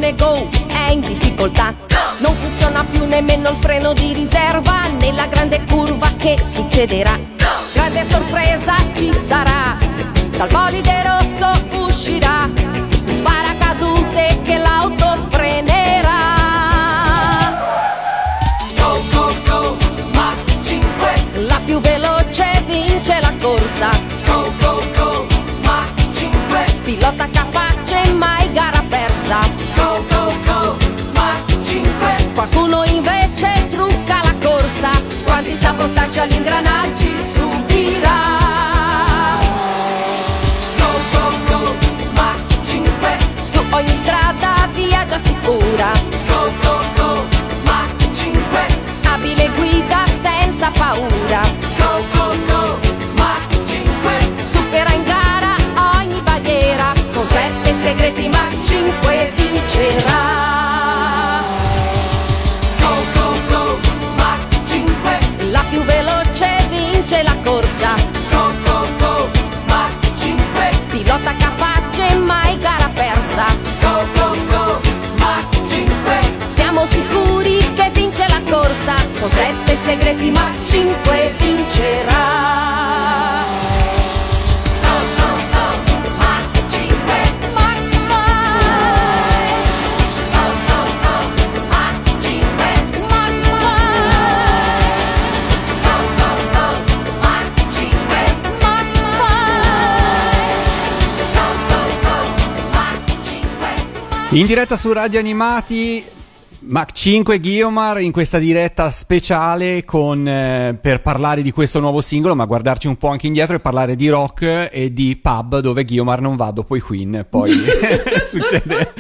il 0.10 0.15
campione 0.15 0.15
Go 0.15 0.50
è 0.67 0.91
in 0.91 1.02
difficoltà. 1.02 1.74
Non 2.19 2.34
funziona 2.34 2.84
più 2.84 3.06
nemmeno 3.06 3.50
il 3.50 3.56
freno 3.56 3.93
di 3.93 4.12
riserva 4.12 4.82
Nella 5.00 5.28
grande 5.28 5.63
curva 5.63 6.12
che 6.17 6.38
succederà? 6.38 7.17
Grande 7.74 8.06
sorpresa 8.10 8.76
ci 8.95 9.13
sarà 9.13 9.78
Dal 10.36 10.50
bolide 10.50 11.04
rosso 11.04 11.86
uscirà. 11.86 12.43
Un 12.43 13.22
paracadute 13.24 14.41
che 14.43 14.58
l'auto 14.58 15.17
frenerà. 15.30 16.17
Go, 18.76 19.02
go, 19.13 19.34
go, 19.45 19.78
Mach 20.13 20.62
5 20.62 21.43
La 21.45 21.62
più 21.63 21.80
veloce 21.80 22.63
vince 22.65 23.19
la 23.22 23.34
corsa 23.39 23.59
engranate, 36.10 36.19
olha 36.19 36.36
engranate 36.36 36.99
sette 79.30 79.76
segreti 79.76 80.32
Mach 80.32 80.56
5 80.65 81.34
vincerà. 81.38 82.39
In 104.32 104.46
diretta 104.46 104.76
su 104.76 104.94
Radio 104.94 105.18
Animati 105.20 106.18
Mac 106.62 106.91
5 106.91 107.39
Guiomar 107.39 108.02
in 108.02 108.12
questa 108.12 108.38
diretta 108.38 108.91
speciale 108.91 109.86
con, 109.86 110.28
eh, 110.28 110.78
per 110.80 111.02
parlare 111.02 111.41
di 111.41 111.52
questo 111.52 111.80
nuovo 111.80 112.02
singolo, 112.02 112.36
ma 112.36 112.43
guardarci 112.43 112.88
un 112.88 112.98
po' 112.98 113.08
anche 113.08 113.28
indietro 113.28 113.56
e 113.56 113.62
parlare 113.62 113.95
di 113.95 114.10
rock 114.10 114.67
e 114.69 114.91
di 114.91 115.17
pub 115.22 115.60
dove 115.60 115.86
Guiomar 115.86 116.19
non 116.19 116.36
va 116.36 116.52
dopo 116.52 116.76
i 116.76 116.82
Queen. 116.82 117.26
Poi 117.30 117.54
succede. 118.24 118.91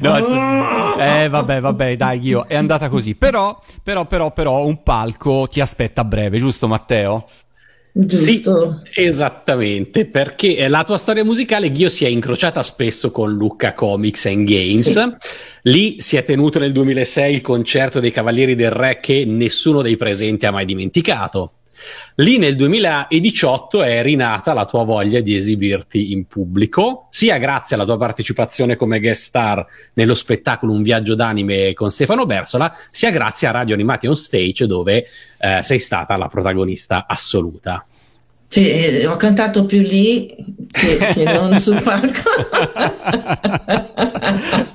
no, 0.00 0.96
eh, 0.98 1.28
vabbè, 1.30 1.60
vabbè, 1.60 1.96
dai, 1.96 2.18
Ghio, 2.18 2.46
è 2.46 2.56
andata 2.56 2.90
così. 2.90 3.14
Però, 3.14 3.58
però, 3.82 4.04
però, 4.04 4.30
però, 4.30 4.66
un 4.66 4.82
palco 4.82 5.48
ti 5.50 5.60
aspetta 5.60 6.02
a 6.02 6.04
breve, 6.04 6.36
giusto, 6.36 6.68
Matteo? 6.68 7.24
Giusto. 7.96 8.82
Sì, 8.92 9.02
esattamente, 9.02 10.04
perché 10.06 10.66
la 10.66 10.82
tua 10.82 10.98
storia 10.98 11.24
musicale, 11.24 11.70
Ghio, 11.70 11.88
si 11.88 12.04
è 12.04 12.08
incrociata 12.08 12.60
spesso 12.64 13.12
con 13.12 13.32
Lucca 13.32 13.72
Comics 13.72 14.26
and 14.26 14.48
Games. 14.48 14.90
Sì. 14.90 15.14
Lì 15.62 16.00
si 16.00 16.16
è 16.16 16.24
tenuto 16.24 16.58
nel 16.58 16.72
2006 16.72 17.32
il 17.32 17.40
concerto 17.40 18.00
dei 18.00 18.10
Cavalieri 18.10 18.56
del 18.56 18.72
Re 18.72 18.98
che 18.98 19.24
nessuno 19.24 19.80
dei 19.80 19.96
presenti 19.96 20.44
ha 20.44 20.50
mai 20.50 20.64
dimenticato. 20.64 21.52
Lì 22.16 22.38
nel 22.38 22.56
2018 22.56 23.82
è 23.82 24.02
rinata 24.02 24.52
la 24.52 24.66
tua 24.66 24.84
voglia 24.84 25.20
di 25.20 25.36
esibirti 25.36 26.12
in 26.12 26.26
pubblico, 26.26 27.06
sia 27.10 27.38
grazie 27.38 27.76
alla 27.76 27.84
tua 27.84 27.96
partecipazione 27.96 28.76
come 28.76 29.00
guest 29.00 29.22
star 29.22 29.66
nello 29.94 30.14
spettacolo 30.14 30.72
Un 30.72 30.82
viaggio 30.82 31.14
d'anime 31.14 31.72
con 31.74 31.90
Stefano 31.90 32.26
Bersola, 32.26 32.74
sia 32.90 33.10
grazie 33.10 33.48
a 33.48 33.52
Radio 33.52 33.74
Animati 33.74 34.06
on 34.06 34.16
Stage 34.16 34.66
dove 34.66 35.06
eh, 35.38 35.60
sei 35.62 35.78
stata 35.78 36.16
la 36.16 36.28
protagonista 36.28 37.06
assoluta. 37.08 37.84
Sì, 38.46 39.04
ho 39.04 39.16
cantato 39.16 39.64
più 39.64 39.80
lì 39.80 40.32
che, 40.70 40.96
che 41.12 41.24
non 41.24 41.58
sul 41.58 41.82
palco. 41.82 42.30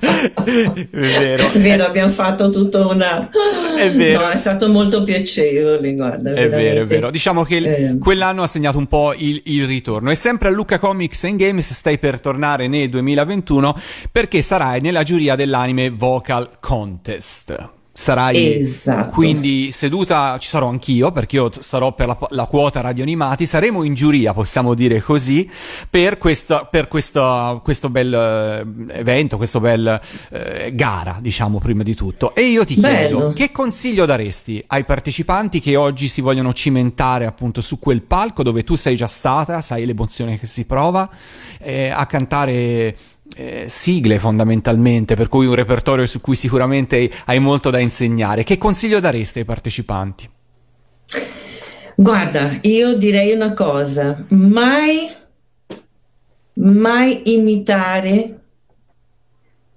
è 0.34 0.88
vero. 0.90 1.50
È 1.50 1.58
vero, 1.58 1.84
abbiamo 1.84 2.10
fatto 2.10 2.50
tutta 2.50 2.86
una... 2.86 3.28
È 3.76 3.90
vero. 3.90 4.20
No, 4.24 4.28
è 4.30 4.36
stato 4.36 4.68
molto 4.68 5.02
piacevole, 5.02 5.94
guarda. 5.94 6.30
È 6.30 6.34
veramente. 6.34 6.56
vero, 6.56 6.82
è 6.82 6.84
vero. 6.84 7.10
Diciamo 7.10 7.44
che 7.44 7.56
eh. 7.56 7.98
quell'anno 7.98 8.42
ha 8.42 8.46
segnato 8.46 8.78
un 8.78 8.86
po' 8.86 9.14
il, 9.16 9.40
il, 9.46 9.66
ritorno. 9.66 10.10
E 10.10 10.14
sempre 10.14 10.48
a 10.48 10.50
Luca 10.50 10.78
Comics 10.78 11.24
and 11.24 11.38
Games 11.38 11.72
stai 11.72 11.98
per 11.98 12.20
tornare 12.20 12.68
nel 12.68 12.88
2021 12.88 13.74
perché 14.12 14.42
sarai 14.42 14.80
nella 14.80 15.02
giuria 15.02 15.34
dell'anime 15.34 15.90
Vocal 15.90 16.48
Contest. 16.60 17.78
Sarai 18.00 18.60
esatto. 18.60 19.10
quindi 19.10 19.72
seduta, 19.72 20.38
ci 20.38 20.48
sarò 20.48 20.68
anch'io 20.68 21.12
perché 21.12 21.36
io 21.36 21.50
sarò 21.58 21.92
per 21.92 22.06
la, 22.06 22.18
la, 22.30 22.46
quota 22.46 22.80
radio 22.80 23.02
animati, 23.02 23.44
saremo 23.44 23.84
in 23.84 23.92
giuria, 23.92 24.32
possiamo 24.32 24.72
dire 24.72 25.02
così, 25.02 25.48
per, 25.88 26.16
questa, 26.16 26.64
per 26.64 26.88
questa, 26.88 27.60
questo 27.62 27.90
bel 27.90 28.12
eh, 28.88 28.98
evento, 28.98 29.36
questo 29.36 29.60
bel 29.60 30.00
eh, 30.30 30.72
gara, 30.74 31.18
diciamo 31.20 31.58
prima 31.58 31.82
di 31.82 31.94
tutto. 31.94 32.34
E 32.34 32.42
io 32.44 32.64
ti 32.64 32.76
Bello. 32.76 33.18
chiedo, 33.18 33.32
che 33.34 33.52
consiglio 33.52 34.06
daresti 34.06 34.64
ai 34.68 34.84
partecipanti 34.84 35.60
che 35.60 35.76
oggi 35.76 36.08
si 36.08 36.22
vogliono 36.22 36.54
cimentare 36.54 37.26
appunto 37.26 37.60
su 37.60 37.78
quel 37.78 38.00
palco 38.00 38.42
dove 38.42 38.64
tu 38.64 38.76
sei 38.76 38.96
già 38.96 39.06
stata, 39.06 39.60
sai 39.60 39.84
l'emozione 39.84 40.38
che 40.38 40.46
si 40.46 40.64
prova, 40.64 41.06
eh, 41.60 41.90
a 41.90 42.06
cantare 42.06 42.96
eh, 43.36 43.64
sigle 43.68 44.18
fondamentalmente, 44.18 45.14
per 45.14 45.28
cui 45.28 45.46
un 45.46 45.54
repertorio 45.54 46.06
su 46.06 46.20
cui 46.20 46.36
sicuramente 46.36 47.10
hai 47.26 47.38
molto 47.38 47.70
da 47.70 47.78
insegnare. 47.78 48.44
Che 48.44 48.58
consiglio 48.58 49.00
daresti 49.00 49.40
ai 49.40 49.44
partecipanti? 49.44 50.28
Guarda, 51.94 52.58
io 52.62 52.96
direi 52.96 53.32
una 53.32 53.52
cosa, 53.52 54.24
mai, 54.28 55.10
mai 56.54 57.34
imitare, 57.34 58.40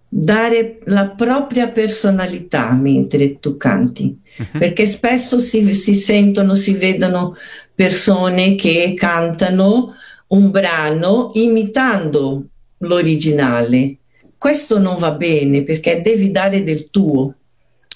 dare 0.08 0.80
la 0.86 1.10
propria 1.10 1.68
personalità 1.68 2.72
mentre 2.72 3.40
tu 3.40 3.58
canti, 3.58 4.18
uh-huh. 4.38 4.58
perché 4.58 4.86
spesso 4.86 5.38
si, 5.40 5.74
si 5.76 5.96
sentono, 5.96 6.56
si 6.56 6.74
vedono 6.74 7.36
persone 7.76 8.56
che 8.56 8.94
cantano 8.96 9.94
un 10.28 10.50
brano 10.50 11.32
imitando 11.34 12.46
l'originale. 12.84 13.98
Questo 14.38 14.80
non 14.80 14.98
va 14.98 15.12
bene 15.12 15.64
perché 15.64 16.02
devi 16.02 16.32
dare 16.32 16.64
del 16.64 16.90
tuo. 16.90 17.34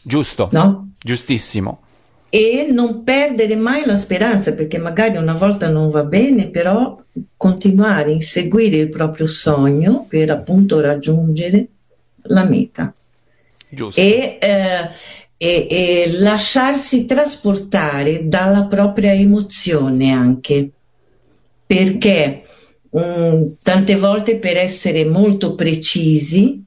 Giusto. 0.01 0.49
No? 0.51 0.93
Giustissimo. 0.97 1.81
E 2.29 2.67
non 2.69 3.03
perdere 3.03 3.55
mai 3.55 3.85
la 3.85 3.95
speranza 3.95 4.53
perché 4.53 4.77
magari 4.77 5.17
una 5.17 5.33
volta 5.33 5.69
non 5.69 5.89
va 5.89 6.03
bene, 6.03 6.49
però 6.49 7.01
continuare 7.35 8.11
a 8.11 8.13
inseguire 8.13 8.77
il 8.77 8.89
proprio 8.89 9.27
sogno 9.27 10.05
per 10.07 10.29
appunto 10.31 10.79
raggiungere 10.79 11.67
la 12.23 12.43
meta. 12.43 12.93
Giusto. 13.69 13.99
E, 13.99 14.37
eh, 14.39 14.89
e, 15.37 15.67
e 15.69 16.11
lasciarsi 16.13 17.05
trasportare 17.05 18.27
dalla 18.27 18.63
propria 18.63 19.13
emozione 19.13 20.11
anche 20.11 20.71
perché 21.65 22.46
tante 22.89 23.95
volte 23.95 24.37
per 24.37 24.57
essere 24.57 25.05
molto 25.05 25.55
precisi 25.55 26.63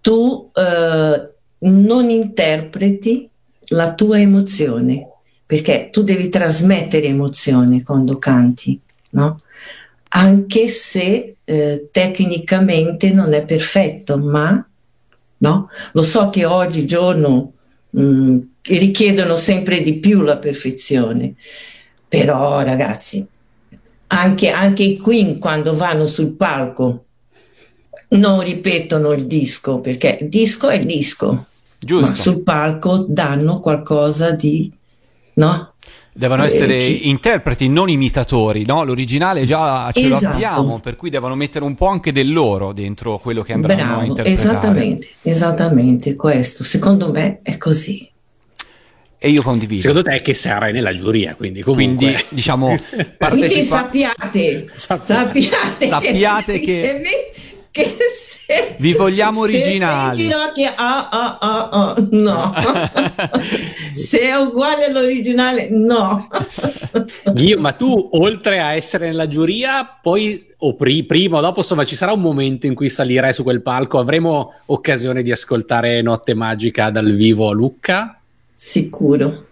tu 0.00 0.50
uh, 0.54 1.28
non 1.58 2.10
interpreti 2.10 3.28
la 3.70 3.94
tua 3.94 4.20
emozione 4.20 5.08
perché 5.46 5.90
tu 5.90 6.02
devi 6.02 6.28
trasmettere 6.28 7.06
emozione 7.06 7.82
quando 7.82 8.18
canti, 8.18 8.78
no? 9.10 9.36
Anche 10.08 10.68
se 10.68 11.36
eh, 11.44 11.88
tecnicamente 11.92 13.12
non 13.12 13.32
è 13.32 13.44
perfetto, 13.44 14.18
ma 14.18 14.66
no? 15.38 15.68
Lo 15.92 16.02
so 16.02 16.30
che 16.30 16.44
oggigiorno 16.44 17.52
mh, 17.90 18.00
mm, 18.00 18.38
richiedono 18.62 19.36
sempre 19.36 19.80
di 19.80 19.98
più 19.98 20.22
la 20.22 20.38
perfezione, 20.38 21.34
però 22.08 22.62
ragazzi, 22.62 23.24
anche, 24.08 24.50
anche 24.50 24.82
i 24.82 24.96
Queen 24.98 25.38
quando 25.38 25.74
vanno 25.74 26.06
sul 26.06 26.32
palco 26.32 27.04
non 28.08 28.42
ripetono 28.42 29.12
il 29.12 29.26
disco 29.26 29.80
perché 29.80 30.18
il 30.20 30.28
disco 30.28 30.68
è 30.68 30.76
il 30.76 30.86
disco, 30.86 31.46
Giusto. 31.78 32.08
ma 32.08 32.14
sul 32.14 32.42
palco 32.42 33.04
danno 33.08 33.60
qualcosa 33.60 34.30
di... 34.30 34.70
no? 35.34 35.72
Devono 36.12 36.44
eh, 36.44 36.46
essere 36.46 36.78
chi... 36.78 37.08
interpreti, 37.10 37.68
non 37.68 37.90
imitatori, 37.90 38.64
no? 38.64 38.84
L'originale 38.84 39.44
già 39.44 39.90
ce 39.92 40.06
esatto. 40.06 40.24
lo 40.24 40.32
abbiamo, 40.32 40.78
per 40.80 40.96
cui 40.96 41.10
devono 41.10 41.34
mettere 41.34 41.64
un 41.64 41.74
po' 41.74 41.88
anche 41.88 42.10
del 42.10 42.32
loro 42.32 42.72
dentro 42.72 43.18
quello 43.18 43.42
che 43.42 43.52
andranno 43.52 43.82
Bravo, 43.82 44.00
a 44.00 44.04
interpretare. 44.04 44.48
Esattamente, 44.48 45.08
esattamente 45.22 46.14
questo. 46.14 46.64
Secondo 46.64 47.12
me 47.12 47.40
è 47.42 47.58
così. 47.58 48.10
E 49.18 49.30
io 49.30 49.42
condivido. 49.42 49.80
Secondo 49.80 50.02
te 50.02 50.20
che 50.20 50.34
sarai 50.34 50.72
nella 50.72 50.94
giuria, 50.94 51.34
quindi 51.34 51.62
comunque... 51.62 52.06
Quindi, 52.06 52.24
diciamo, 52.28 52.78
partecipa... 53.16 53.88
quindi 53.88 54.08
sappiate, 54.14 54.66
sappiate, 54.74 55.86
sappiate 55.86 56.60
che... 56.60 57.02
che 57.70 57.96
se, 58.46 58.76
vi 58.78 58.92
vogliamo 58.92 59.40
originali. 59.40 60.24
Se 60.24 60.52
che 60.54 60.66
ah, 60.66 61.08
ah, 61.08 61.38
ah, 61.40 61.68
ah, 61.68 61.94
no. 62.10 62.52
se 63.92 64.20
è 64.20 64.34
uguale 64.36 64.84
all'originale, 64.84 65.68
no. 65.70 66.28
Ghio, 67.32 67.58
ma 67.58 67.72
tu 67.72 68.10
oltre 68.12 68.60
a 68.60 68.74
essere 68.74 69.06
nella 69.06 69.26
giuria, 69.26 69.98
poi 70.00 70.46
o 70.58 70.74
pri- 70.74 71.04
prima 71.04 71.38
o 71.38 71.40
dopo, 71.40 71.58
insomma, 71.58 71.84
ci 71.84 71.96
sarà 71.96 72.12
un 72.12 72.20
momento 72.20 72.66
in 72.66 72.74
cui 72.74 72.88
salirai 72.88 73.32
su 73.32 73.42
quel 73.42 73.62
palco, 73.62 73.98
avremo 73.98 74.52
occasione 74.66 75.22
di 75.22 75.32
ascoltare 75.32 76.00
Notte 76.02 76.34
Magica 76.34 76.90
dal 76.90 77.14
vivo 77.14 77.48
a 77.48 77.52
Lucca? 77.52 78.20
Sicuro. 78.58 79.44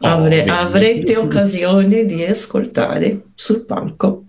Avre- 0.00 0.44
oh, 0.50 0.54
avrete 0.54 1.16
occasione 1.16 2.04
di 2.04 2.22
ascoltare 2.22 3.28
sul 3.34 3.64
palco. 3.64 4.24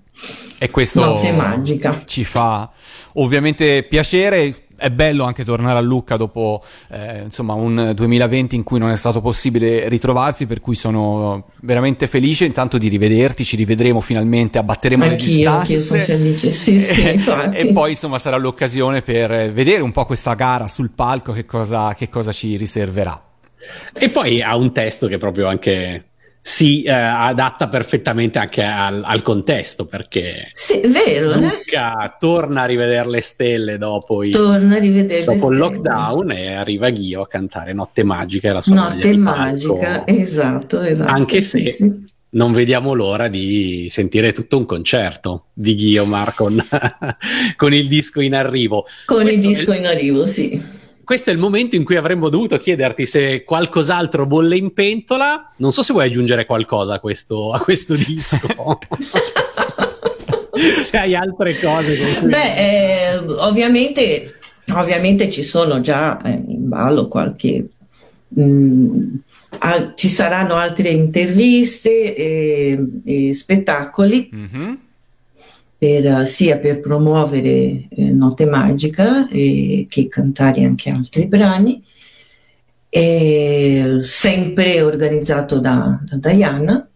E 0.58 0.70
questo 0.70 1.04
Notte 1.04 1.32
magica. 1.34 2.04
ci 2.06 2.24
fa 2.24 2.70
ovviamente 3.16 3.84
piacere. 3.84 4.56
È 4.78 4.90
bello 4.90 5.26
anche 5.26 5.44
tornare 5.44 5.78
a 5.78 5.82
Lucca 5.82 6.18
dopo 6.18 6.64
eh, 6.90 7.22
insomma 7.24 7.54
un 7.54 7.92
2020 7.94 8.56
in 8.56 8.64
cui 8.64 8.80
non 8.80 8.90
è 8.90 8.96
stato 8.96 9.22
possibile 9.22 9.88
ritrovarsi, 9.90 10.48
per 10.48 10.60
cui 10.60 10.74
sono 10.74 11.50
veramente 11.62 12.08
felice 12.08 12.46
intanto 12.46 12.80
di 12.80 12.88
rivederti, 12.88 13.46
ci 13.46 13.58
rivedremo 13.58 14.02
finalmente, 14.02 14.58
abbatteremo 14.58 15.04
anch'io, 15.04 15.18
le 15.18 15.34
distanze. 15.34 15.60
Anch'io 15.60 15.80
sono 15.80 16.02
felice, 16.02 16.50
sì, 16.50 16.80
sì, 16.80 17.02
e, 17.14 17.20
e 17.52 17.68
poi 17.74 17.92
insomma 17.92 18.18
sarà 18.18 18.38
l'occasione 18.38 19.04
per 19.04 19.52
vedere 19.52 19.84
un 19.84 19.92
po' 19.92 20.06
questa 20.06 20.34
gara 20.34 20.68
sul 20.68 20.92
palco, 20.96 21.32
che 21.32 21.46
cosa, 21.46 21.94
che 21.94 22.10
cosa 22.10 22.32
ci 22.32 22.58
riserverà. 22.58 23.31
E 23.94 24.10
poi 24.10 24.42
ha 24.42 24.56
un 24.56 24.72
testo 24.72 25.08
che 25.08 25.18
proprio 25.18 25.48
anche 25.48 26.06
si 26.44 26.82
eh, 26.82 26.92
adatta 26.92 27.68
perfettamente 27.68 28.40
anche 28.40 28.64
al, 28.64 29.04
al 29.06 29.22
contesto 29.22 29.86
perché 29.86 30.48
sì, 30.50 30.82
vero, 30.88 31.36
Luca 31.36 32.04
eh? 32.04 32.16
torna 32.18 32.64
a 32.64 32.66
rivedere 32.66 33.08
le 33.08 33.22
stelle 33.22 33.78
dopo, 33.78 34.24
il, 34.24 34.32
dopo 34.32 35.52
il 35.52 35.58
lockdown 35.58 36.32
e 36.32 36.54
arriva 36.54 36.90
Ghio 36.90 37.22
a 37.22 37.28
cantare 37.28 37.74
Notte 37.74 38.04
Magica 38.04 38.50
e 38.50 38.54
la 38.54 38.62
sua 38.62 38.74
Notte 38.74 39.16
Magica, 39.16 40.08
esatto, 40.08 40.82
esatto. 40.82 41.12
Anche 41.12 41.44
se 41.44 41.60
sì, 41.60 41.72
sì. 41.72 42.04
non 42.32 42.54
vediamo 42.54 42.96
l'ora 42.96 43.28
di 43.28 43.86
sentire 43.92 44.34
tutto 44.34 44.58
un 44.58 44.66
concerto 44.66 45.46
di 45.54 45.76
Guiomar 45.76 46.34
con, 46.34 46.60
con 47.56 47.72
il 47.72 47.88
disco 47.88 48.20
in 48.20 48.34
arrivo. 48.34 48.88
Con 49.06 49.22
Questo 49.22 49.42
il 49.42 49.48
disco 49.48 49.74
è... 49.74 49.78
in 49.78 49.86
arrivo, 49.86 50.26
sì 50.26 50.80
questo 51.12 51.30
è 51.30 51.34
il 51.34 51.40
momento 51.40 51.76
in 51.76 51.84
cui 51.84 51.98
avremmo 51.98 52.30
dovuto 52.30 52.58
chiederti 52.58 53.06
se 53.06 53.44
qualcos'altro 53.44 54.26
bolle 54.26 54.56
in 54.56 54.72
pentola. 54.72 55.52
Non 55.58 55.74
so 55.74 55.84
se 55.84 55.92
vuoi 55.92 56.06
aggiungere 56.06 56.46
qualcosa 56.46 56.94
a 56.94 57.00
questo, 57.02 57.52
a 57.52 57.60
questo 57.60 57.96
disco. 57.96 58.40
se 60.82 60.98
hai 60.98 61.14
altre 61.14 61.60
cose. 61.60 61.98
Cui... 61.98 62.30
Beh, 62.30 62.56
eh, 62.56 63.18
ovviamente, 63.18 64.36
ovviamente, 64.74 65.30
ci 65.30 65.44
sono 65.44 65.82
già 65.82 66.22
eh, 66.22 66.30
in 66.30 66.70
ballo 66.70 67.10
qualche... 67.10 67.68
Mh, 68.30 68.42
mm, 68.42 69.16
al, 69.60 69.92
ci 69.98 70.08
saranno 70.08 70.56
altre 70.56 70.92
interviste 70.92 72.16
e, 72.16 72.80
e 73.04 73.34
spettacoli. 73.34 74.30
Mm-hmm 74.34 74.74
per, 75.82 76.28
sia 76.28 76.60
per 76.60 76.80
promuovere 76.80 77.88
eh, 77.90 78.12
Notte 78.12 78.46
Magica 78.46 79.28
e, 79.28 79.88
che 79.90 80.08
cantare 80.08 80.64
anche 80.64 80.92
altri 80.92 81.26
brani, 81.26 81.84
e 82.88 83.98
sempre 84.02 84.84
organizzato 84.84 85.60
da, 85.60 86.00
da 86.04 86.18
Diana 86.18 86.88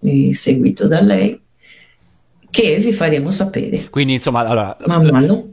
e 0.00 0.32
seguito 0.34 0.86
da 0.86 1.00
lei 1.00 1.41
che 2.52 2.76
vi 2.76 2.92
faremo 2.92 3.30
sapere. 3.30 3.88
Quindi, 3.88 4.12
insomma, 4.12 4.40
allora, 4.40 4.76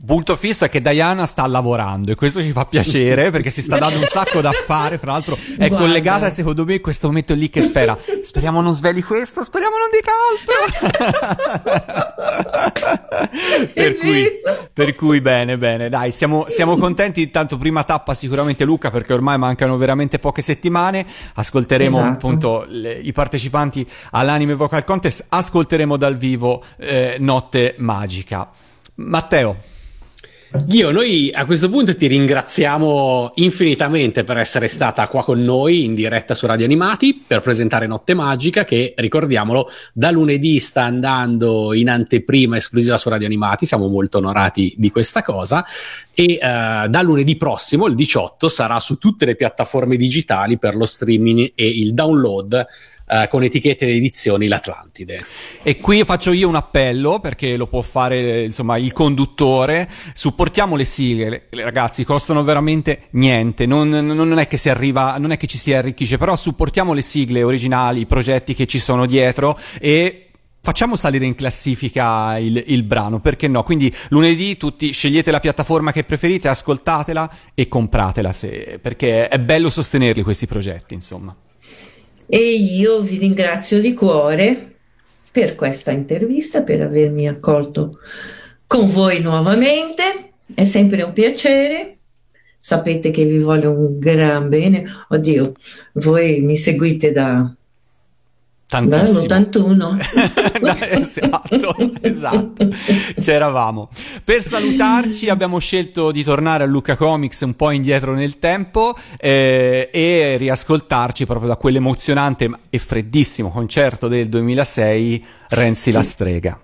punto 0.06 0.36
fisso 0.36 0.66
è 0.66 0.70
che 0.70 0.82
Diana 0.82 1.26
sta 1.26 1.48
lavorando 1.48 2.12
e 2.12 2.16
questo 2.16 2.42
ci 2.42 2.52
fa 2.52 2.66
piacere 2.66 3.32
perché 3.32 3.50
si 3.50 3.62
sta 3.62 3.78
dando 3.78 4.00
un 4.00 4.06
sacco 4.06 4.42
da 4.42 4.52
fare. 4.52 5.00
Tra 5.00 5.14
l'altro, 5.14 5.38
è 5.38 5.70
Guarda. 5.70 5.78
collegata, 5.78 6.30
secondo 6.30 6.66
me, 6.66 6.74
in 6.74 6.82
questo 6.82 7.08
momento 7.08 7.34
lì 7.36 7.50
che 7.50 7.62
spera. 7.62 7.98
Speriamo 8.22 8.60
non 8.60 8.74
sveli 8.74 9.02
questo, 9.02 9.44
speriamo 9.44 9.76
non 9.78 9.88
dica 9.96 10.12
altro. 10.30 10.58
per, 13.74 13.96
cui, 13.96 14.30
per 14.74 14.96
cui, 14.96 15.22
bene, 15.22 15.58
bene, 15.58 15.88
dai, 15.88 16.12
siamo, 16.12 16.48
siamo 16.50 16.76
contenti. 16.76 17.22
Intanto, 17.22 17.58
prima 17.58 17.86
tappa 17.86 18.14
sicuramente 18.14 18.66
Luca 18.66 18.92
perché 18.92 19.14
ormai 19.14 19.38
mancano 19.38 19.78
veramente 19.78 20.20
poche 20.20 20.42
settimane. 20.42 21.06
Ascolteremo 21.36 21.98
esatto. 21.98 22.12
appunto 22.12 22.66
le, 22.68 22.92
i 22.92 23.14
partecipanti 23.14 23.90
all'Anime 24.12 24.56
Vocal 24.56 24.84
Contest, 24.84 25.28
ascolteremo 25.30 25.96
dal 25.96 26.18
vivo 26.18 26.62
eh, 26.90 27.18
Notte 27.20 27.76
Magica. 27.78 28.50
Matteo. 28.96 29.78
Ghio, 30.52 30.90
noi 30.90 31.30
a 31.32 31.46
questo 31.46 31.70
punto 31.70 31.96
ti 31.96 32.08
ringraziamo 32.08 33.34
infinitamente 33.36 34.24
per 34.24 34.38
essere 34.38 34.68
stata 34.68 35.08
qua 35.08 35.24
con 35.24 35.44
noi 35.44 35.84
in 35.84 35.94
diretta 35.94 36.34
su 36.34 36.48
Radio 36.48 36.66
Animati 36.66 37.24
per 37.28 37.42
presentare 37.42 37.86
Notte 37.86 38.16
Magica 38.16 38.66
che, 38.66 38.96
ricordiamolo, 38.98 39.70
da 39.94 40.10
lunedì 40.10 40.58
sta 40.58 40.86
andando 40.86 41.72
in 41.76 41.88
anteprima 41.88 42.58
esclusiva 42.58 42.98
su 42.98 43.10
Radio 43.10 43.28
Animati, 43.28 43.68
siamo 43.68 43.90
molto 43.90 44.18
onorati 44.18 44.74
di 44.76 44.90
questa 44.90 45.22
cosa 45.22 45.64
e 46.16 46.40
uh, 46.42 46.90
da 46.90 47.02
lunedì 47.04 47.38
prossimo, 47.38 47.86
il 47.86 47.94
18, 47.94 48.48
sarà 48.48 48.80
su 48.80 48.98
tutte 48.98 49.26
le 49.26 49.36
piattaforme 49.36 49.98
digitali 49.98 50.58
per 50.58 50.76
lo 50.76 50.88
streaming 50.88 51.52
e 51.54 51.68
il 51.68 51.94
download 51.94 52.66
uh, 53.10 53.28
con 53.28 53.44
etichette 53.44 53.86
ed 53.86 53.96
edizioni 53.96 54.48
l'Atlantide. 54.48 55.26
E 55.64 55.78
qui 55.78 56.04
faccio 56.04 56.32
io 56.32 56.48
un 56.48 56.56
appello 56.56 57.20
perché 57.20 57.58
lo 57.58 57.68
può 57.68 57.82
fare 57.82 58.44
insomma 58.44 58.78
il 58.78 58.94
conduttore. 58.94 59.90
Supportiamo 60.14 60.76
le 60.76 60.84
sigle, 60.84 61.48
ragazzi, 61.50 62.04
costano 62.04 62.44
veramente 62.44 63.08
niente. 63.12 63.66
Non, 63.66 63.90
non, 63.90 64.40
è 64.40 64.48
che 64.48 64.58
si 64.58 64.70
arriva, 64.70 65.18
non 65.18 65.32
è 65.32 65.38
che 65.38 65.48
ci 65.48 65.58
si 65.58 65.74
arricchisce, 65.74 66.18
però 66.18 66.36
supportiamo 66.36 66.94
le 66.94 67.02
sigle 67.02 67.44
originali, 67.44 68.02
i 68.02 68.06
progetti 68.06 68.54
che 68.54 68.68
ci 68.68 68.80
sono 68.80 69.06
dietro 69.06 69.58
e 69.80 70.26
facciamo 70.62 70.96
salire 70.96 71.26
in 71.26 71.36
classifica 71.36 72.38
il, 72.38 72.62
il, 72.68 72.84
brano, 72.84 73.20
perché 73.20 73.48
no? 73.48 73.64
Quindi 73.64 73.94
lunedì 74.10 74.58
tutti 74.58 74.92
scegliete 74.92 75.32
la 75.32 75.40
piattaforma 75.40 75.92
che 75.92 76.04
preferite, 76.04 76.48
ascoltatela 76.48 77.30
e 77.56 77.68
compratela, 77.68 78.32
se, 78.32 78.80
perché 78.82 79.30
è 79.30 79.40
bello 79.40 79.70
sostenerli 79.70 80.22
questi 80.22 80.46
progetti, 80.46 80.94
insomma 80.94 81.36
e 82.32 82.38
io 82.38 83.02
vi 83.02 83.18
ringrazio 83.18 83.80
di 83.80 83.96
cuore 83.96 84.76
per 85.32 85.56
questa 85.56 85.90
intervista, 85.90 86.62
per 86.62 86.82
avermi 86.82 87.28
accolto 87.28 88.00
con 88.68 88.88
voi 88.88 89.20
nuovamente. 89.20 90.34
È 90.54 90.64
sempre 90.64 91.02
un 91.02 91.12
piacere. 91.12 91.98
Sapete 92.60 93.10
che 93.10 93.26
vi 93.26 93.40
voglio 93.40 93.72
un 93.72 93.98
gran 93.98 94.48
bene. 94.48 94.86
Oddio, 95.10 95.54
voi 95.94 96.42
mi 96.42 96.56
seguite 96.56 97.12
da 97.12 97.52
Tantissimo. 98.70 99.26
Dall'81. 99.26 99.98
esatto, 101.00 101.76
esatto. 102.02 102.68
C'eravamo. 103.20 103.90
Per 104.24 104.44
salutarci 104.44 105.28
abbiamo 105.28 105.58
scelto 105.58 106.12
di 106.12 106.22
tornare 106.24 106.66
a 106.66 106.68
Luca 106.68 106.96
Comics 106.96 107.42
un 107.42 107.56
po' 107.56 107.72
indietro 107.72 108.14
nel 108.14 108.38
tempo 108.38 108.96
eh, 109.18 109.90
e 109.92 110.36
riascoltarci 110.38 111.26
proprio 111.26 111.48
da 111.48 111.56
quell'emozionante 111.56 112.48
e 112.70 112.78
freddissimo 112.78 113.50
concerto 113.50 114.08
del 114.08 114.30
2006 114.30 115.26
Renzi 115.48 115.92
la 115.92 116.04
strega. 116.04 116.62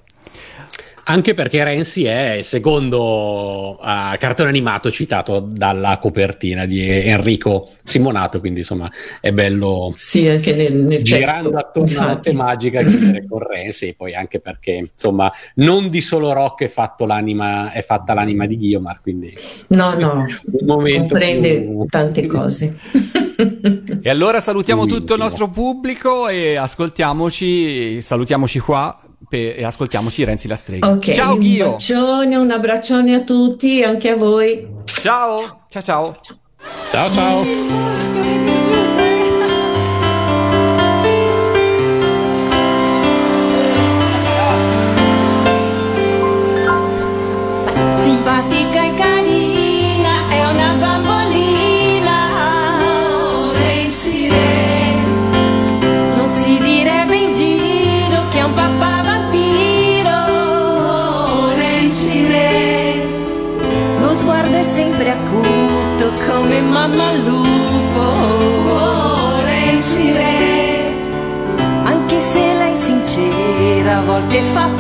Anche 1.07 1.35
perché 1.35 1.63
Renzi 1.63 2.05
è 2.05 2.31
il 2.31 2.45
secondo 2.45 3.77
uh, 3.79 4.17
cartone 4.17 4.49
animato 4.49 4.89
citato 4.89 5.39
dalla 5.39 5.99
copertina 5.99 6.65
di 6.65 6.81
Enrico 6.81 7.73
Simonato, 7.83 8.39
quindi 8.39 8.61
insomma 8.61 8.89
è 9.21 9.31
bello 9.31 9.93
sì, 9.97 10.27
anche 10.27 10.55
nel, 10.55 10.73
nel 10.75 11.03
girando 11.03 11.51
testo, 11.51 11.67
attorno 11.67 11.99
alla 11.99 12.17
tematica 12.17 12.81
chiudere 12.81 13.23
con 13.29 13.37
Renzi, 13.37 13.89
e 13.89 13.93
poi 13.93 14.15
anche 14.15 14.39
perché 14.39 14.89
insomma 14.93 15.31
non 15.55 15.89
di 15.89 16.01
solo 16.01 16.33
rock 16.33 16.63
è, 16.63 16.69
fatto 16.69 17.05
l'anima, 17.05 17.71
è 17.71 17.83
fatta 17.83 18.15
l'anima 18.15 18.47
di 18.47 18.57
Guiomar, 18.57 19.01
quindi 19.01 19.31
no, 19.67 19.93
no, 19.99 20.25
comprende 20.65 21.61
più... 21.61 21.85
tante 21.87 22.25
cose. 22.27 22.75
e 24.01 24.09
allora 24.09 24.39
salutiamo 24.39 24.87
tutto 24.87 25.13
il 25.13 25.19
nostro 25.19 25.49
pubblico 25.51 26.27
e 26.29 26.55
ascoltiamoci, 26.55 28.01
salutiamoci 28.01 28.57
qua 28.57 28.99
e 29.35 29.63
ascoltiamoci 29.63 30.23
Renzi 30.23 30.47
la 30.47 30.55
strega. 30.55 30.89
Okay, 30.89 31.13
ciao 31.13 31.37
Ghio! 31.37 31.65
Un 31.65 31.71
bacione, 31.73 32.35
un 32.35 32.51
abbraccione 32.51 33.15
a 33.15 33.21
tutti, 33.21 33.83
anche 33.83 34.09
a 34.09 34.15
voi. 34.15 34.67
Ciao, 34.85 35.65
ciao 35.69 35.81
ciao. 35.81 36.19
Ciao 36.91 37.11
ciao. 37.13 37.43
sempre 37.43 38.64
sincera 74.15 74.17
a 74.17 74.21
volte 74.21 74.41
fa 74.53 74.74